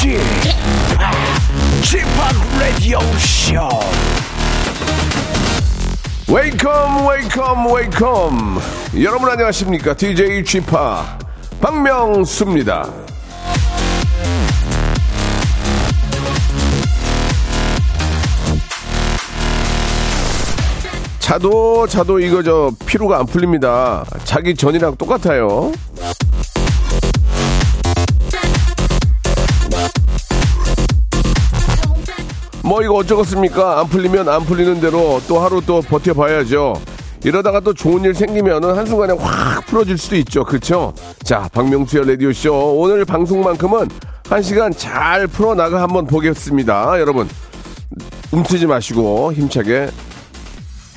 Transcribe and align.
p 0.00 0.16
Radio 2.56 3.00
Show. 3.18 3.68
Welcome, 6.28 7.04
welcome, 7.04 7.66
welcome. 7.66 8.60
여러분 9.02 9.28
안녕하십니까? 9.28 9.94
DJ 9.94 10.44
p 10.44 10.60
박명수입니다. 11.60 12.88
자도 21.18 21.88
자도 21.88 22.20
이거 22.20 22.42
저 22.44 22.70
피로가 22.86 23.18
안 23.18 23.26
풀립니다. 23.26 24.04
자기 24.24 24.54
전이랑 24.54 24.96
똑같아요. 24.96 25.72
뭐 32.68 32.82
이거 32.82 32.96
어쩌겠습니까? 32.96 33.80
안 33.80 33.88
풀리면 33.88 34.28
안 34.28 34.44
풀리는 34.44 34.78
대로 34.78 35.22
또 35.26 35.40
하루 35.40 35.62
또 35.64 35.80
버텨봐야죠. 35.80 36.74
이러다가 37.24 37.60
또 37.60 37.72
좋은 37.72 38.04
일 38.04 38.14
생기면은 38.14 38.76
한순간에 38.76 39.14
확 39.14 39.64
풀어질 39.66 39.96
수도 39.96 40.16
있죠. 40.16 40.44
그쵸? 40.44 40.92
자, 41.24 41.48
박명수의 41.50 42.06
라디오쇼. 42.06 42.78
오늘 42.78 43.06
방송만큼은 43.06 43.88
한 44.28 44.42
시간 44.42 44.70
잘 44.70 45.26
풀어나가 45.26 45.80
한번 45.80 46.06
보겠습니다. 46.06 47.00
여러분, 47.00 47.26
움트지 48.32 48.66
마시고 48.66 49.32
힘차게 49.32 49.88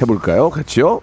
해볼까요? 0.02 0.50
같이요? 0.50 1.00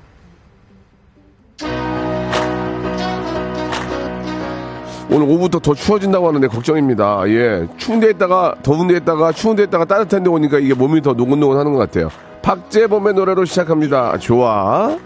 오늘 5.11 5.27
오후부터 5.27 5.59
더 5.61 5.75
추워진다고 5.75 6.29
하는데 6.29 6.47
걱정입니다. 6.49 7.23
예. 7.29 7.67
추운 7.79 7.99
데 7.99 8.11
있다가, 8.11 8.55
더운 8.63 8.89
데 8.89 8.97
있다가, 8.97 9.33
추운 9.33 9.57
데 9.57 9.63
있다가 9.65 9.85
따뜻한 9.87 10.23
데 10.23 10.29
오니까 10.29 10.59
이게 10.59 10.75
몸이 10.75 11.01
더 11.01 11.15
노곤노곤 11.15 11.59
하는 11.59 11.73
것 11.73 11.79
같아요. 11.79 12.11
박재범의 12.43 13.15
노래로 13.15 13.45
시작합니다. 13.47 14.19
좋아. 14.19 14.97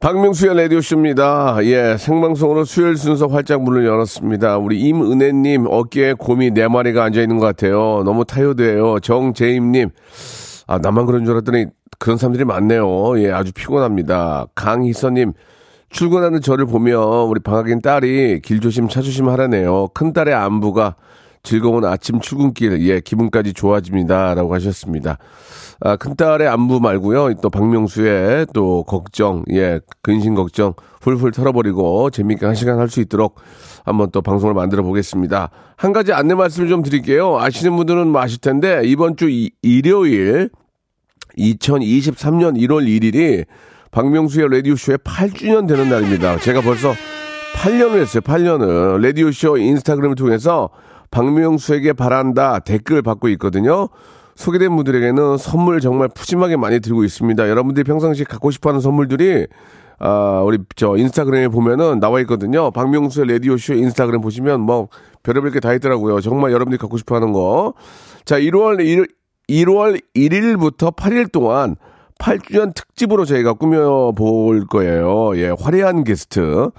박명수의 0.00 0.56
라디오쇼입니다. 0.56 1.56
예, 1.64 1.96
생방송으로 1.98 2.64
수요일 2.64 2.96
순서 2.96 3.26
활짝 3.26 3.62
문을 3.62 3.84
열었습니다. 3.84 4.56
우리 4.58 4.80
임은혜님, 4.80 5.66
어깨에 5.68 6.12
곰이 6.14 6.52
네 6.52 6.68
마리가 6.68 7.04
앉아 7.04 7.20
있는 7.20 7.38
것 7.38 7.46
같아요. 7.46 8.02
너무 8.04 8.24
타요드해요. 8.24 9.00
정재임님, 9.00 9.90
아, 10.68 10.78
나만 10.78 11.04
그런 11.04 11.24
줄 11.24 11.34
알았더니 11.34 11.66
그런 11.98 12.16
사람들이 12.16 12.44
많네요. 12.44 13.20
예, 13.20 13.32
아주 13.32 13.52
피곤합니다. 13.52 14.46
강희선님, 14.54 15.32
출근하는 15.90 16.40
저를 16.40 16.66
보면 16.66 17.00
우리 17.28 17.40
방학인 17.40 17.80
딸이 17.80 18.40
길 18.42 18.60
조심 18.60 18.88
차조심 18.88 19.28
하라네요. 19.28 19.88
큰 19.94 20.12
딸의 20.12 20.34
안부가 20.34 20.96
즐거운 21.42 21.84
아침 21.84 22.20
출근길, 22.20 22.86
예, 22.86 23.00
기분까지 23.00 23.54
좋아집니다. 23.54 24.34
라고 24.34 24.52
하셨습니다. 24.54 25.18
아, 25.80 25.96
큰 25.96 26.14
딸의 26.16 26.46
안부 26.48 26.80
말고요. 26.80 27.34
또 27.40 27.48
박명수의 27.48 28.48
또 28.52 28.82
걱정, 28.82 29.44
예, 29.52 29.80
근심 30.02 30.34
걱정 30.34 30.74
훌훌 31.00 31.30
털어버리고 31.30 32.10
재밌게 32.10 32.44
한 32.44 32.54
시간 32.54 32.78
할 32.78 32.88
수 32.88 33.00
있도록 33.00 33.36
한번 33.84 34.10
또 34.10 34.20
방송을 34.20 34.52
만들어 34.54 34.82
보겠습니다. 34.82 35.50
한 35.76 35.92
가지 35.92 36.12
안내 36.12 36.34
말씀을 36.34 36.68
좀 36.68 36.82
드릴게요. 36.82 37.38
아시는 37.38 37.76
분들은 37.76 38.08
뭐 38.08 38.20
아실 38.20 38.40
텐데 38.40 38.82
이번 38.84 39.16
주 39.16 39.30
이- 39.30 39.52
일요일 39.62 40.50
2023년 41.38 42.58
1월 42.60 42.84
1일이 42.86 43.44
박명수의 43.90 44.48
라디오쇼의 44.50 44.98
8주년 44.98 45.66
되는 45.66 45.88
날입니다. 45.88 46.38
제가 46.38 46.60
벌써 46.60 46.92
8년을 47.54 48.00
했어요. 48.00 48.20
8년을. 48.20 49.00
라디오쇼 49.02 49.58
인스타그램을 49.58 50.14
통해서 50.14 50.70
박명수에게 51.10 51.94
바란다 51.94 52.58
댓글 52.60 53.02
받고 53.02 53.28
있거든요. 53.30 53.88
소개된 54.36 54.74
분들에게는 54.76 55.36
선물 55.38 55.80
정말 55.80 56.08
푸짐하게 56.14 56.56
많이 56.56 56.80
드리고 56.80 57.02
있습니다. 57.02 57.48
여러분들이 57.48 57.84
평상시에 57.84 58.24
갖고 58.24 58.50
싶어 58.50 58.70
하는 58.70 58.80
선물들이 58.80 59.46
아, 60.00 60.42
우리 60.46 60.58
저 60.76 60.96
인스타그램에 60.96 61.48
보면은 61.48 61.98
나와 61.98 62.20
있거든요. 62.20 62.70
박명수의 62.70 63.26
라디오 63.26 63.56
쇼 63.56 63.74
인스타그램 63.74 64.20
보시면 64.20 64.60
뭐 64.60 64.88
별의별 65.24 65.50
게 65.50 65.58
다 65.58 65.72
있더라고요. 65.74 66.20
정말 66.20 66.52
여러분들이 66.52 66.78
갖고 66.78 66.98
싶어 66.98 67.16
하는 67.16 67.32
거. 67.32 67.74
자, 68.24 68.38
1월 68.38 68.78
1일 68.78 69.08
1월 69.48 70.00
1일부터 70.14 70.94
8일 70.94 71.32
동안 71.32 71.74
8주년 72.18 72.74
특집으로 72.74 73.24
저희가 73.24 73.54
꾸며볼 73.54 74.66
거예요. 74.66 75.36
예, 75.36 75.54
화려한 75.58 76.04
게스트, 76.04 76.70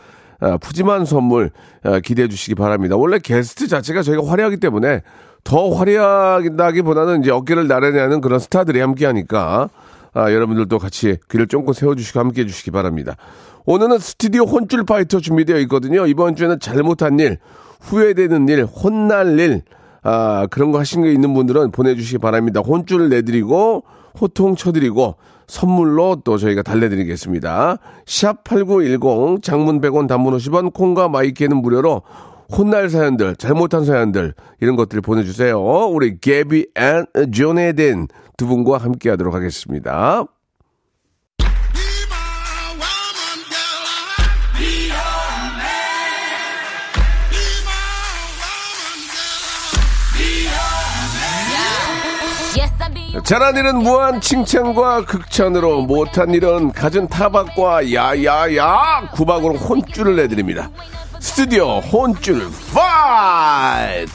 아, 0.42 0.58
푸짐한 0.58 1.06
선물 1.06 1.52
아, 1.84 2.00
기대해 2.00 2.28
주시기 2.28 2.56
바랍니다. 2.56 2.96
원래 2.98 3.20
게스트 3.20 3.68
자체가 3.68 4.04
저희가 4.04 4.26
화려하기 4.28 4.58
때문에 4.58 5.02
더 5.44 5.70
화려하다기보다는 5.70 7.22
이제 7.22 7.32
어깨를 7.32 7.68
나란히하는 7.68 8.22
그런 8.22 8.40
스타들이 8.40 8.80
함께 8.80 9.06
하니까 9.06 9.70
아, 10.14 10.32
여러분들도 10.32 10.78
같이 10.80 11.18
귀를 11.30 11.48
쫑긋 11.48 11.76
세워주시고 11.76 12.20
함께 12.20 12.42
해 12.42 12.46
주시기 12.46 12.72
바랍니다. 12.72 13.16
오늘은 13.66 14.00
스튜디오 14.00 14.44
혼줄 14.44 14.84
파이터 14.84 15.20
준비되어 15.20 15.58
있거든요. 15.60 16.06
이번 16.08 16.36
주에는 16.36 16.60
잘못한 16.60 17.20
일, 17.20 17.38
후회되는 17.82 18.50
일, 18.50 18.66
혼날 18.66 19.40
일, 19.40 19.62
아, 20.02 20.48
그런 20.50 20.72
거 20.72 20.80
하신 20.80 21.04
게 21.04 21.12
있는 21.12 21.34
분들은 21.34 21.72
보내주시기 21.72 22.18
바랍니다. 22.18 22.62
혼줄을 22.62 23.10
내드리고, 23.10 23.84
호통 24.20 24.56
쳐드리고, 24.56 25.16
선물로 25.48 26.22
또 26.24 26.38
저희가 26.38 26.62
달래드리겠습니다. 26.62 27.78
샵 28.06 28.44
8910, 28.44 29.42
장문 29.42 29.82
100원, 29.82 30.08
단문 30.08 30.38
50원, 30.38 30.74
콩과 30.74 31.10
마이케이는 31.10 31.58
무료로 31.58 32.04
혼날 32.56 32.90
사연들, 32.90 33.36
잘못한 33.36 33.84
사연들, 33.86 34.34
이런 34.60 34.76
것들 34.76 35.02
보내주세요. 35.02 35.60
우리 35.60 36.20
게비 36.20 36.68
and 36.76 37.06
조네단 37.32 38.08
두 38.38 38.48
분과 38.48 38.78
함께 38.78 39.10
하도록 39.10 39.34
하겠습니다. 39.34 40.26
잘한 53.24 53.58
일은 53.58 53.80
무한 53.80 54.22
칭찬과 54.22 55.06
극찬으로 55.06 55.82
못한 55.82 56.34
일은 56.34 56.72
갖은 56.72 57.08
타박과 57.08 57.92
야야야 57.92 59.10
구박으로 59.14 59.56
혼쭐을 59.56 60.16
내드립니다. 60.16 60.70
스튜디오 61.20 61.80
혼쭐 61.80 62.50
fight! 62.74 64.12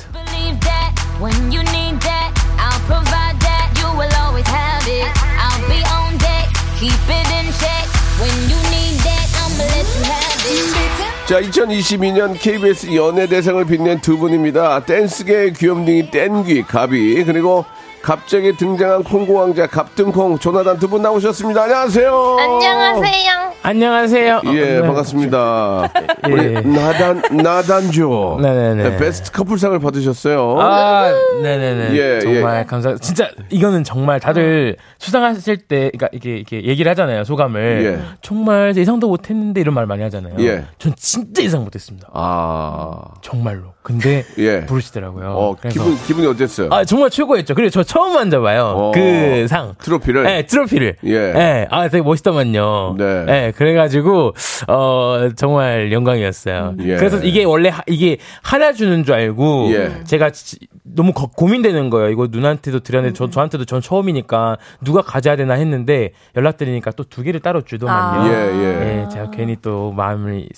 자, 11.26 11.40
2022년 11.40 12.38
KBS 12.38 12.94
연예대상을 12.94 13.64
빛낸 13.64 14.00
두 14.00 14.18
분입니다. 14.18 14.84
댄스계의 14.84 15.54
귀염둥이 15.54 16.10
땡귀, 16.10 16.64
가비, 16.64 17.24
그리고 17.24 17.64
갑자기 18.08 18.54
등장한 18.54 19.02
콩고 19.02 19.32
왕자 19.32 19.66
갑등콩 19.66 20.38
조나단 20.38 20.78
두 20.78 20.88
분 20.88 21.00
나오셨습니다. 21.00 21.62
안녕하세요. 21.62 22.36
안녕하세요. 22.38 23.52
안녕하세요. 23.62 24.40
예, 24.52 24.60
네. 24.60 24.80
반갑습니다. 24.82 25.90
예. 26.28 26.30
우리 26.30 26.52
나단 26.68 27.22
나단조 27.42 28.40
네네네. 28.42 28.98
베스트 28.98 29.32
커플상을 29.32 29.78
받으셨어요. 29.78 30.56
아, 30.60 31.10
네네네. 31.42 31.96
예, 31.96 32.20
정말 32.20 32.60
예. 32.60 32.64
감사. 32.66 32.94
진짜 32.96 33.30
이거는 33.48 33.82
정말 33.84 34.20
다들 34.20 34.76
수상하실 34.98 35.56
때, 35.66 35.90
그러니까 35.94 36.08
이게 36.12 36.36
이렇게 36.36 36.62
얘기를 36.62 36.90
하잖아요 36.90 37.24
소감을. 37.24 37.84
예. 37.86 38.04
정말 38.20 38.76
예상도 38.76 39.08
못했는데 39.08 39.62
이런 39.62 39.74
말 39.74 39.86
많이 39.86 40.02
하잖아요. 40.02 40.34
예. 40.40 40.66
전 40.78 40.92
진짜 40.98 41.42
예상 41.42 41.64
못했습니다. 41.64 42.08
아, 42.12 43.00
정말로. 43.22 43.72
근데 43.82 44.24
예. 44.38 44.66
부르시더라고요. 44.66 45.28
어, 45.30 45.56
그래서 45.58 45.78
기분 45.82 45.96
기분이 46.06 46.26
어땠어요? 46.26 46.68
아 46.70 46.84
정말 46.84 47.08
최고였죠. 47.10 47.54
그리고 47.54 47.70
저 47.70 47.82
처음 47.94 48.12
만져봐요. 48.14 48.62
어. 48.64 48.90
그 48.92 49.46
상. 49.48 49.74
트로피를. 49.80 50.24
네, 50.24 50.46
트로피를. 50.46 50.96
예. 51.04 51.10
예. 51.12 51.66
아, 51.70 51.86
되게 51.88 52.02
멋있더만요. 52.02 52.96
네. 52.98 53.24
예, 53.28 53.52
그래가지고, 53.56 54.34
어, 54.66 55.28
정말 55.36 55.92
영광이었어요. 55.92 56.74
예. 56.80 56.96
그래서 56.96 57.18
이게 57.22 57.44
원래, 57.44 57.68
하- 57.68 57.82
이게 57.86 58.16
하나 58.42 58.72
주는 58.72 59.04
줄 59.04 59.14
알고, 59.14 59.70
예. 59.74 60.02
제가 60.04 60.30
지- 60.30 60.58
너무 60.82 61.12
거- 61.12 61.28
고민되는 61.28 61.88
거예요. 61.90 62.10
이거 62.10 62.26
누나한테도 62.30 62.80
드렸는데, 62.80 63.14
저, 63.16 63.30
저한테도 63.30 63.64
전 63.64 63.80
처음이니까, 63.80 64.56
누가 64.82 65.00
가져야 65.00 65.36
되나 65.36 65.54
했는데, 65.54 66.10
연락드리니까 66.36 66.90
또 66.92 67.04
두 67.04 67.22
개를 67.22 67.38
따로 67.38 67.62
주더만요. 67.62 68.28
예, 68.32 68.36
예. 68.36 69.02
예, 69.04 69.08
제가 69.12 69.30
괜히 69.30 69.56
또 69.62 69.92
마음이 69.92 70.48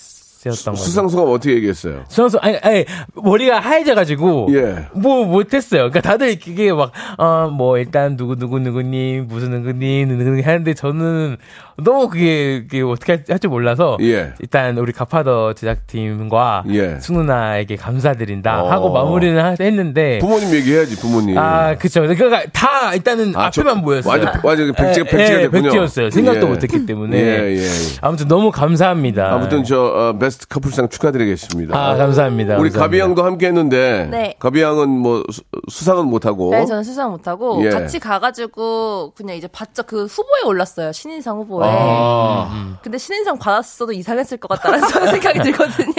상태였던 0.51 0.73
거죠. 0.73 0.83
수상소가 0.83 1.31
어떻게 1.31 1.53
얘기했어요? 1.55 2.03
수상소 2.07 2.39
아니, 2.41 2.57
아니 2.61 2.85
머리가 3.15 3.59
하얘져가지고 3.59 4.47
예. 4.51 4.85
뭐 4.93 5.25
못했어요. 5.25 5.89
그러니까 5.89 6.01
다들 6.01 6.39
그게 6.39 6.71
막 6.73 6.91
어 7.17 7.47
뭐 7.51 7.77
일단 7.77 8.15
누구 8.17 8.35
누구 8.35 8.59
누구님 8.59 9.27
무슨 9.27 9.51
누구님 9.51 10.09
누구님 10.17 10.45
하는데 10.45 10.73
저는 10.73 11.37
너무 11.79 12.09
그게, 12.09 12.61
그게 12.61 12.81
어떻게 12.81 13.23
할 13.29 13.39
줄 13.39 13.49
몰라서 13.51 13.97
예. 14.01 14.33
일단 14.39 14.77
우리 14.77 14.91
가파더 14.91 15.53
제작팀과 15.53 16.63
예. 16.69 16.99
승 16.99 17.15
누나에게 17.15 17.75
감사드린다 17.75 18.63
어. 18.63 18.71
하고 18.71 18.91
마무리를 18.91 19.43
하- 19.43 19.55
했는데 19.59 20.19
부모님 20.19 20.53
얘기해야지, 20.53 20.95
부모님. 20.97 21.37
아 21.37 21.75
그쵸. 21.75 22.01
그러니까 22.01 22.43
다 22.53 22.93
일단은 22.93 23.35
아, 23.35 23.49
저- 23.49 23.61
앞에만 23.61 23.83
보였어요. 23.83 24.11
완전, 24.11 24.33
완전 24.43 24.73
백지가, 24.73 25.05
백지가 25.09 25.37
예, 25.37 25.41
됐군요. 25.43 25.63
백지였어요. 25.63 26.09
생각도 26.09 26.45
예. 26.47 26.49
못했기 26.49 26.85
때문에 26.85 27.17
예, 27.17 27.55
예. 27.57 27.63
아무튼 28.01 28.27
너무 28.27 28.51
감사합니다. 28.51 29.33
아무튼 29.33 29.63
저 29.63 29.81
어, 29.85 30.17
베스트 30.17 30.36
커플상 30.49 30.89
축하드리겠습니다. 30.89 31.75
아 31.77 31.95
감사합니다. 31.95 32.53
우리 32.57 32.69
감사합니다. 32.69 32.79
가비 32.79 32.99
양도 32.99 33.23
함께 33.23 33.47
했는데 33.47 34.07
네. 34.11 34.35
가비 34.39 34.61
양은 34.61 34.89
뭐 34.89 35.23
수- 35.31 35.41
수상은 35.69 36.05
못 36.07 36.25
하고 36.25 36.51
네, 36.51 36.65
저는 36.65 36.83
수상 36.83 37.11
못 37.11 37.27
하고 37.27 37.63
예. 37.65 37.69
같이 37.69 37.99
가 37.99 38.19
가지고 38.19 39.11
그냥 39.15 39.35
이제 39.35 39.47
봤죠. 39.47 39.83
그 39.83 40.05
후보에 40.05 40.41
올랐어요. 40.45 40.91
신인상 40.91 41.37
후보에. 41.37 41.67
아, 41.69 42.77
근데 42.81 42.97
신인상 42.97 43.37
받았어도 43.39 43.93
이상했을 43.93 44.37
것 44.37 44.47
같다는 44.49 44.79
생각이 45.11 45.39
들거든요. 45.39 45.93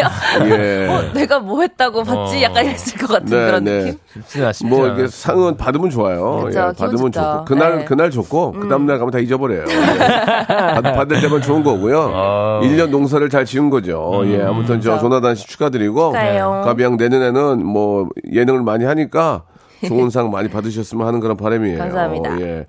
예. 0.46 0.86
어, 0.88 1.12
내가 1.12 1.38
뭐 1.38 1.60
했다고 1.62 2.04
받지? 2.04 2.38
어. 2.38 2.42
약간 2.42 2.64
이랬을 2.66 2.98
것 2.98 3.08
같은 3.08 3.26
네, 3.26 3.46
그런 3.46 3.64
네. 3.64 3.78
느낌? 3.78 3.98
쉽진 4.14 4.44
않습니다. 4.44 4.76
뭐 4.76 4.86
이게 4.88 5.06
상은 5.08 5.56
받으면 5.56 5.90
좋아요. 5.90 6.40
그렇죠. 6.40 6.58
예, 6.58 6.72
기분 6.76 7.10
받으면. 7.10 7.12
좋고 7.12 7.44
그날 7.44 7.78
네. 7.78 7.84
그날 7.84 8.10
좋고 8.10 8.52
그 8.52 8.68
다음 8.68 8.86
날 8.86 8.98
가면 8.98 9.10
다 9.10 9.18
잊어버려요. 9.18 9.64
예. 9.68 10.46
받, 10.46 10.80
받을 10.82 11.20
때만 11.20 11.42
좋은 11.42 11.62
거고요. 11.62 12.12
아. 12.14 12.60
1년 12.62 12.90
농사를 12.90 13.28
잘 13.30 13.44
지은 13.44 13.70
거죠. 13.70 14.17
예, 14.26 14.42
아무튼 14.42 14.80
저. 14.80 14.98
조나단 14.98 15.34
씨 15.34 15.46
축하드리고 15.46 16.12
축하해요. 16.12 16.62
가비 16.64 16.82
양 16.82 16.96
내년에는 16.96 17.64
뭐 17.64 18.08
예능을 18.32 18.62
많이 18.62 18.84
하니까 18.84 19.44
좋은 19.86 20.10
상 20.10 20.30
많이 20.30 20.48
받으셨으면 20.48 21.06
하는 21.06 21.20
그런 21.20 21.36
바람이에요. 21.36 21.78
감사합니다. 21.78 22.40
예. 22.40 22.66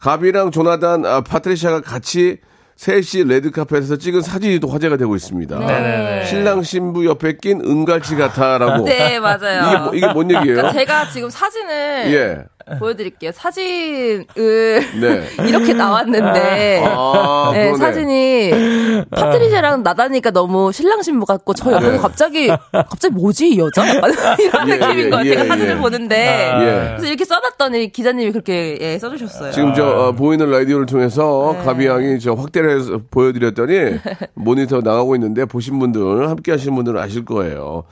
가비랑 0.00 0.50
조나단, 0.50 1.04
아, 1.06 1.20
파트리샤가 1.20 1.80
같이 1.80 2.38
셋이 2.76 3.24
레드카펫에서 3.26 3.96
찍은 3.96 4.22
사진이 4.22 4.60
또 4.60 4.68
화제가 4.68 4.96
되고 4.96 5.16
있습니다. 5.16 5.58
네네네. 5.58 6.26
신랑 6.26 6.62
신부 6.62 7.04
옆에 7.06 7.36
낀 7.36 7.60
은갈치 7.60 8.14
같아라고. 8.14 8.84
네, 8.84 9.18
맞아요. 9.18 9.66
이게, 9.66 9.78
뭐, 9.78 9.94
이게 9.94 10.12
뭔 10.12 10.30
얘기예요? 10.30 10.56
그러니까 10.56 10.72
제가 10.72 11.08
지금 11.08 11.28
사진을 11.28 12.14
예. 12.14 12.44
보여드릴게요. 12.78 13.32
사진을 13.32 14.26
네. 14.34 15.22
이렇게 15.48 15.72
나왔는데 15.72 16.82
아, 16.84 17.50
네, 17.52 17.72
그러네. 17.72 17.78
사진이 17.78 19.04
파트리샤랑 19.10 19.82
나다니까 19.82 20.30
너무 20.30 20.72
신랑 20.72 21.02
신부 21.02 21.26
같고 21.26 21.54
저 21.54 21.72
옆에서 21.72 21.92
네. 21.92 21.98
갑자기 21.98 22.48
갑자기 22.72 23.14
뭐지 23.14 23.50
이 23.50 23.58
여자? 23.58 23.84
이런 24.38 24.68
예, 24.68 24.76
느낌인 24.76 25.06
예, 25.06 25.10
거예요. 25.10 25.24
예, 25.24 25.30
제가 25.30 25.44
사진을 25.46 25.76
예. 25.76 25.78
보는데 25.78 26.16
예. 26.16 26.88
그래서 26.96 27.06
이렇게 27.06 27.24
써놨더니 27.24 27.92
기자님이 27.92 28.32
그렇게 28.32 28.76
예, 28.80 28.98
써주셨어요. 28.98 29.52
지금 29.52 29.74
저 29.74 29.88
어, 29.88 30.12
보이는 30.12 30.50
라디오를 30.50 30.86
통해서 30.86 31.54
네. 31.58 31.64
가비 31.64 31.86
양이 31.86 32.18
저 32.18 32.34
확대를 32.34 32.76
해서 32.76 33.00
보여드렸더니 33.10 33.98
모니터 34.34 34.80
나가고 34.80 35.14
있는데 35.16 35.44
보신 35.44 35.78
분들 35.78 36.28
함께 36.28 36.52
하신 36.52 36.74
분들은 36.74 37.00
아실 37.00 37.24
거예요. 37.24 37.84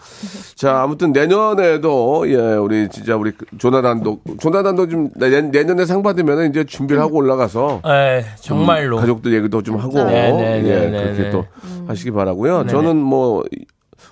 자 0.54 0.82
아무튼 0.82 1.12
내년에도 1.12 2.24
예 2.28 2.36
우리 2.36 2.88
진짜 2.88 3.16
우리 3.16 3.32
조나단도 3.58 4.20
조나단 4.40 4.65
도좀 4.74 5.10
내, 5.14 5.40
내년에 5.40 5.84
상 5.84 6.02
받으면 6.02 6.50
이제 6.50 6.64
준비를 6.64 7.00
하고 7.00 7.16
올라가서 7.18 7.82
에, 7.86 8.24
정말로. 8.40 8.96
가족들 8.96 9.32
얘기도 9.34 9.62
좀 9.62 9.76
하고 9.76 10.02
네, 10.02 10.32
네, 10.32 10.62
네, 10.62 10.68
예 10.68 10.88
네, 10.88 11.02
그렇게 11.04 11.22
네. 11.24 11.30
또 11.30 11.44
하시기 11.86 12.10
바라고요. 12.10 12.62
네, 12.64 12.68
저는 12.68 12.96
뭐 12.96 13.44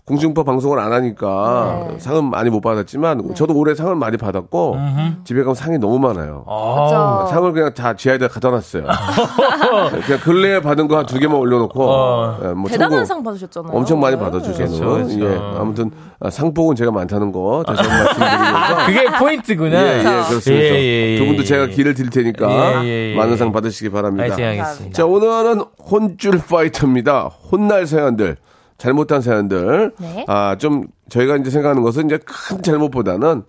공중파 0.06 0.42
방송을 0.42 0.78
안 0.80 0.92
하니까 0.92 1.86
네. 1.88 1.98
상은 1.98 2.24
많이 2.28 2.50
못 2.50 2.60
받았지만 2.60 3.34
저도 3.34 3.54
올해 3.56 3.74
상을 3.74 3.94
많이 3.96 4.18
받았고 4.18 4.76
집에 5.24 5.40
가면 5.40 5.54
상이 5.54 5.78
너무 5.78 5.98
많아요. 5.98 6.44
아, 6.46 7.26
상을 7.30 7.50
그냥 7.54 7.72
다 7.72 7.94
지하에다 7.96 8.28
갖다 8.28 8.50
놨어요. 8.50 8.84
그냥 10.04 10.20
근래에 10.22 10.60
받은 10.60 10.88
거 10.88 10.96
한 10.96 11.06
두 11.06 11.18
개만 11.18 11.36
올려놓고. 11.38 11.82
어. 11.90 12.38
예, 12.44 12.48
뭐 12.48 12.68
대단한 12.68 13.04
상 13.06 13.22
받으셨잖아요. 13.22 13.72
엄청 13.74 13.98
많이 14.00 14.16
네. 14.16 14.22
받았죠, 14.22 14.52
저는. 14.52 14.78
그렇죠, 14.78 15.16
그렇죠. 15.18 15.24
예. 15.26 15.38
아무튼, 15.58 15.90
아, 16.20 16.28
상복은 16.30 16.76
제가 16.76 16.90
많다는 16.92 17.32
거 17.32 17.62
다시 17.66 17.82
한번 17.88 18.04
말씀드리면서. 18.04 18.76
그게 18.86 19.18
포인트구나. 19.18 19.76
예, 19.82 19.98
예, 19.98 20.02
그렇습니다. 20.02 20.52
예, 20.64 20.80
예, 20.80 21.12
예, 21.14 21.18
두 21.18 21.24
분도 21.26 21.42
예. 21.42 21.46
제가 21.46 21.66
길을 21.68 21.94
드릴 21.94 22.10
테니까 22.10 22.84
예, 22.84 22.86
예, 22.86 23.12
예. 23.12 23.16
많은 23.16 23.36
상 23.36 23.52
받으시기 23.52 23.90
바랍니다. 23.90 24.28
파이팅 24.28 24.46
하겠습니다. 24.60 24.94
자, 24.94 25.06
오늘은 25.06 25.62
혼줄 25.90 26.40
파이터입니다. 26.48 27.30
혼날 27.50 27.86
사연들, 27.86 28.36
잘못한 28.84 29.22
사연들. 29.22 29.92
네. 29.98 30.26
아, 30.28 30.56
좀 30.58 30.84
저희가 31.08 31.38
이제 31.38 31.48
생각하는 31.48 31.82
것은 31.82 32.04
이제 32.04 32.18
큰 32.18 32.62
잘못보다는 32.62 33.42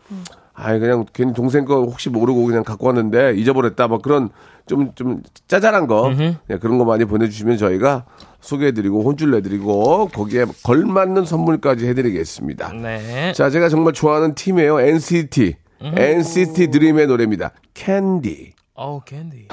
아, 0.53 0.79
그냥 0.79 1.03
괜히 1.11 1.33
동생 1.33 1.65
거 1.65 1.81
혹시 1.81 2.09
모르고 2.09 2.45
그냥 2.45 2.63
갖고 2.63 2.87
왔는데 2.87 3.33
잊어버렸다. 3.35 3.89
뭐 3.89 3.97
그런 3.97 4.29
좀, 4.65 4.95
좀 4.95 5.21
짜잘한 5.49 5.87
거. 5.87 6.13
예, 6.49 6.57
그런 6.57 6.77
거 6.77 6.85
많이 6.85 7.03
보내주시면 7.03 7.57
저희가 7.57 8.05
소개해드리고 8.39 9.03
혼줄 9.03 9.31
내드리고 9.31 10.07
거기에 10.07 10.45
걸맞는 10.63 11.25
선물까지 11.25 11.85
해드리겠습니다. 11.85 12.71
네. 12.71 13.33
자, 13.33 13.49
제가 13.49 13.67
정말 13.67 13.91
좋아하는 13.91 14.35
팀이에요. 14.35 14.79
NCT. 14.79 15.55
NCT 15.81 16.67
드림의 16.71 17.07
노래입니다. 17.07 17.51
캔디. 17.73 18.53
어우, 18.75 19.01
캔디. 19.03 19.49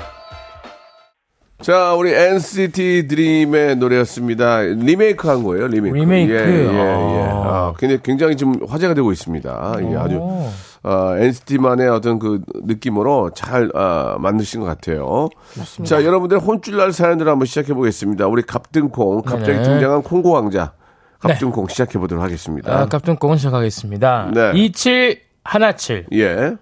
자, 1.62 1.94
우리 1.94 2.12
NCT 2.12 3.06
드림의 3.08 3.76
노래였습니다. 3.76 4.60
리메이크 4.62 5.28
한 5.28 5.44
거예요, 5.44 5.68
리메이크. 5.68 5.96
리메이크? 5.96 6.32
예, 6.32 6.38
예, 6.38 6.64
예. 6.74 7.22
아. 7.30 7.42
아, 7.44 7.74
굉장히, 7.78 8.00
굉장히 8.02 8.36
지금 8.36 8.56
화제가 8.68 8.94
되고 8.94 9.12
있습니다. 9.12 9.76
예, 9.82 9.96
아주, 9.96 10.20
어, 10.82 11.14
NCT만의 11.18 11.88
어떤 11.88 12.18
그 12.18 12.40
느낌으로 12.64 13.30
잘, 13.34 13.70
아, 13.74 14.16
만드신 14.18 14.60
것 14.60 14.66
같아요. 14.66 15.28
자, 15.84 16.04
여러분들 16.04 16.40
혼쭐날 16.40 16.92
사연들 16.92 17.28
한번 17.28 17.46
시작해 17.46 17.72
보겠습니다. 17.74 18.26
우리 18.26 18.42
갑등콩, 18.42 19.22
갑자기 19.22 19.58
네. 19.58 19.62
등장한 19.62 20.02
콩고 20.02 20.30
왕자. 20.30 20.72
갑등콩 21.20 21.68
시작해 21.68 22.00
보도록 22.00 22.24
하겠습니다. 22.24 22.76
아, 22.76 22.86
깝tun꽁 22.86 23.36
시작하겠습니다. 23.36 24.30
네. 24.34 24.52
2717. 24.56 26.06
예, 26.14 26.56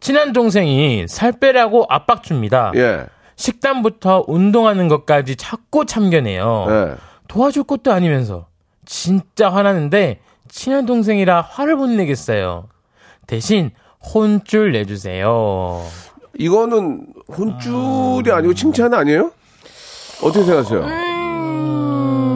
친한 0.00 0.32
동생이 0.32 1.04
살 1.08 1.32
빼라고 1.32 1.84
압박 1.90 2.22
줍니다. 2.22 2.72
예, 2.76 3.04
식단부터 3.38 4.24
운동하는 4.26 4.88
것까지 4.88 5.36
자꾸 5.36 5.86
참견해요. 5.86 6.66
예. 6.68 6.94
도와줄 7.28 7.64
것도 7.64 7.92
아니면서 7.92 8.46
진짜 8.84 9.48
화나는데 9.48 10.20
친한 10.48 10.86
동생이라 10.86 11.42
화를 11.42 11.76
못 11.76 11.86
내겠어요. 11.86 12.68
대신 13.26 13.70
혼줄 14.12 14.72
내주세요. 14.72 15.82
이거는 16.36 17.06
혼쭐이 17.36 18.30
아니고 18.30 18.54
칭찬 18.54 18.92
아니에요? 18.92 19.30
어떻게 20.22 20.44
생각하세요? 20.44 20.80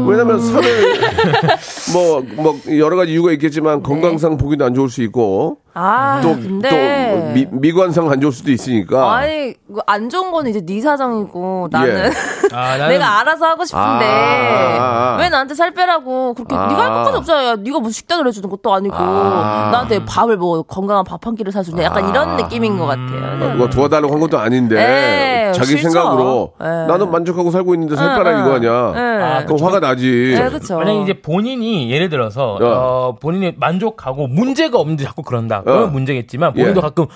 왜냐면 0.07 0.41
살을 0.41 1.01
뭐, 1.93 2.21
뭐, 2.37 2.61
여러 2.77 2.97
가지 2.97 3.13
이유가 3.13 3.33
있겠지만 3.33 3.83
건강상 3.83 4.37
보기도 4.37 4.65
안 4.65 4.75
좋을 4.75 4.89
수 4.89 5.03
있고 5.03 5.59
아, 5.75 6.21
또, 6.23 6.35
근데 6.35 6.69
또 6.71 7.33
미, 7.33 7.47
미관상 7.51 8.11
안 8.11 8.21
좋을 8.21 8.33
수도 8.33 8.51
있으니까. 8.51 9.15
아니 9.17 9.55
그안 9.75 10.11
좋은 10.11 10.31
거는 10.31 10.51
이제 10.51 10.61
네 10.65 10.81
사정이고 10.81 11.69
나는 11.71 12.11
아, 12.53 12.77
나는 12.77 12.89
내가 12.93 13.21
알아서 13.21 13.47
하고 13.47 13.65
싶은데 13.65 14.05
아, 14.05 14.79
아, 14.79 15.15
아. 15.15 15.17
왜 15.19 15.29
나한테 15.31 15.55
살 15.55 15.71
빼라고 15.73 16.35
그렇게 16.35 16.55
아. 16.55 16.67
네가 16.67 16.83
할 16.83 16.89
것까지 16.91 17.17
없잖아. 17.19 17.45
야, 17.47 17.57
네가 17.57 17.79
무슨 17.79 17.93
식단을 17.93 18.27
해주는 18.27 18.49
것도 18.51 18.73
아니고 18.75 18.95
아. 18.99 19.71
나한테 19.73 20.05
밥을 20.05 20.37
뭐 20.37 20.63
건강한 20.63 21.05
밥 21.05 21.23
한 21.25 21.37
끼를 21.37 21.53
사주냐. 21.53 21.85
약간 21.85 22.09
이런 22.09 22.37
느낌인 22.37 22.79
것 22.79 22.87
같아요. 22.87 23.55
뭐 23.57 23.71
도와달라고 23.71 24.13
한 24.13 24.19
것도 24.21 24.39
아닌데 24.41 25.49
에, 25.49 25.53
자기 25.53 25.69
싫죠. 25.69 25.91
생각으로 25.91 26.53
에. 26.61 26.65
나는 26.65 27.11
만족하고 27.13 27.53
살고 27.53 27.75
있는데 27.75 27.95
살 27.95 28.09
응, 28.11 28.17
빼라 28.25 28.37
응. 28.39 28.41
이거 28.45 28.55
아니야. 28.57 28.93
응. 28.95 29.23
아, 29.23 29.45
그럼 29.45 29.63
화가 29.63 29.79
나지. 29.79 30.35
네, 30.37 30.51
그쵸. 30.51 30.79
만약에 30.79 31.03
이제 31.03 31.21
본인이 31.23 31.91
예를 31.93 32.09
들어서 32.09 32.55
어. 32.55 32.59
어, 32.61 33.17
본인이 33.21 33.55
만족하고 33.57 34.27
문제가 34.27 34.79
없는데 34.79 35.05
자꾸 35.05 35.23
그런다. 35.23 35.62
그러면 35.63 35.85
어. 35.85 35.87
문제겠지만 35.91 36.53
본인도 36.55 36.79
예. 36.79 36.81
가끔 36.83 37.07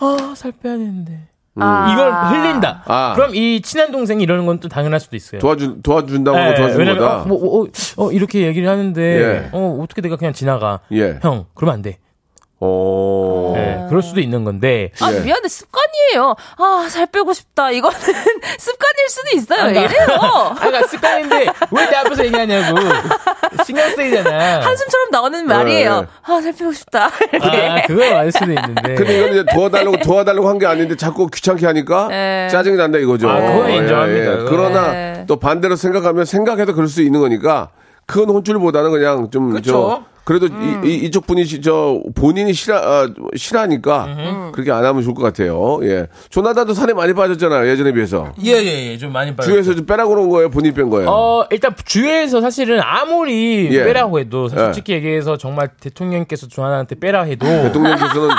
아 0.00 0.34
살 0.36 0.52
빼야 0.52 0.76
되는데 0.76 1.28
아. 1.56 1.92
이걸 1.92 2.12
흘린다. 2.12 2.82
아. 2.86 3.12
그럼 3.14 3.34
이 3.34 3.60
친한 3.62 3.92
동생이 3.92 4.22
이러는 4.24 4.44
건 4.46 4.58
또 4.58 4.68
당연할 4.68 4.98
수도 4.98 5.14
있어요. 5.14 5.40
도와준 5.40 5.82
도와준다고 5.82 6.36
하고 6.36 6.50
예, 6.50 6.54
도와준 6.56 6.78
왜냐면 6.78 7.00
거다. 7.00 7.22
어, 7.22 7.26
뭐, 7.26 7.62
어, 7.62 7.66
어, 7.98 8.10
이렇게 8.12 8.40
얘기를 8.46 8.68
하는데 8.68 9.00
예. 9.02 9.48
어 9.52 9.78
어떻게 9.80 10.02
내가 10.02 10.16
그냥 10.16 10.32
지나가. 10.32 10.80
예. 10.92 11.18
형 11.22 11.46
그러면 11.54 11.74
안 11.74 11.82
돼. 11.82 11.98
오. 12.64 13.54
예, 13.56 13.86
그럴 13.88 14.02
수도 14.02 14.20
있는 14.20 14.44
건데 14.44 14.90
아, 15.00 15.12
예. 15.12 15.20
미안해. 15.20 15.46
습관이에요. 15.48 16.34
아, 16.58 16.86
살 16.88 17.06
빼고 17.06 17.32
싶다. 17.32 17.70
이거는 17.70 17.96
습관일 18.58 19.08
수도 19.08 19.36
있어요. 19.36 19.58
그러니까- 19.72 19.80
이래요. 19.82 20.06
아, 20.20 20.54
그러니까 20.54 20.86
습관인데 20.88 21.46
왜 21.70 21.84
내 21.90 21.96
앞에서 21.96 22.24
얘기하냐고 22.24 22.78
신경 23.64 23.88
쓰이잖아. 23.90 24.60
한숨처럼 24.60 25.10
나오는 25.10 25.46
말이에요. 25.46 26.00
네. 26.00 26.06
아, 26.22 26.40
살 26.40 26.52
빼고 26.52 26.72
싶다. 26.72 27.10
이렇게. 27.32 27.48
아, 27.68 27.82
그거 27.86 28.10
맞을 28.10 28.32
수도 28.32 28.46
있는데. 28.52 28.94
근데 28.94 29.18
이건 29.18 29.30
이제 29.32 29.44
도와달라고 29.54 29.96
도와달라고 29.98 30.48
한 30.48 30.54
게 30.58 30.66
아닌데 30.66 30.96
자꾸 30.96 31.26
귀찮게 31.26 31.66
하니까 31.66 32.08
예. 32.12 32.48
짜증이 32.50 32.76
난다 32.76 32.98
이거죠. 32.98 33.28
아, 33.28 33.40
그건 33.40 33.70
인정합니다. 33.70 34.30
그건. 34.38 34.46
그러나 34.46 34.94
예. 34.94 35.24
또 35.26 35.36
반대로 35.36 35.74
생각하면 35.76 36.24
생각해도 36.24 36.74
그럴 36.74 36.86
수 36.88 37.02
있는 37.02 37.20
거니까 37.20 37.68
큰 38.06 38.24
혼쭐보다는 38.28 38.90
그냥 38.92 39.30
좀 39.30 39.52
그쵸. 39.52 39.70
저 39.72 40.13
그래도 40.24 40.46
음. 40.46 40.80
이, 40.84 40.94
이, 40.94 41.10
쪽 41.10 41.26
분이 41.26 41.44
시- 41.44 41.60
저 41.60 42.00
본인이 42.14 42.52
싫어 42.54 42.76
아, 42.76 43.08
싫어하니까 43.36 44.50
그렇게 44.52 44.72
안 44.72 44.84
하면 44.84 45.02
좋을 45.02 45.14
것 45.14 45.22
같아요. 45.22 45.78
예. 45.82 46.06
조나단도 46.30 46.72
살이 46.72 46.94
많이 46.94 47.12
빠졌잖아요 47.12 47.68
예전에 47.68 47.92
비해서. 47.92 48.32
예예예 48.42 48.96
좀 48.96 49.12
많이 49.12 49.36
빠졌. 49.36 49.50
주에서 49.50 49.74
좀 49.74 49.84
빼라고 49.84 50.10
그런 50.14 50.28
거예요. 50.30 50.48
본인 50.48 50.72
뺀 50.72 50.88
거예요. 50.88 51.08
어 51.10 51.44
일단 51.50 51.74
주위에서 51.84 52.40
사실은 52.40 52.80
아무리 52.82 53.68
예. 53.70 53.84
빼라고 53.84 54.18
해도 54.18 54.46
예. 54.46 54.48
솔직히 54.56 54.94
얘기해서 54.94 55.36
정말 55.36 55.68
대통령께서 55.78 56.48
조나단한테 56.48 56.94
빼라 56.96 57.24
해도 57.24 57.44
대통령께서는 57.64 58.30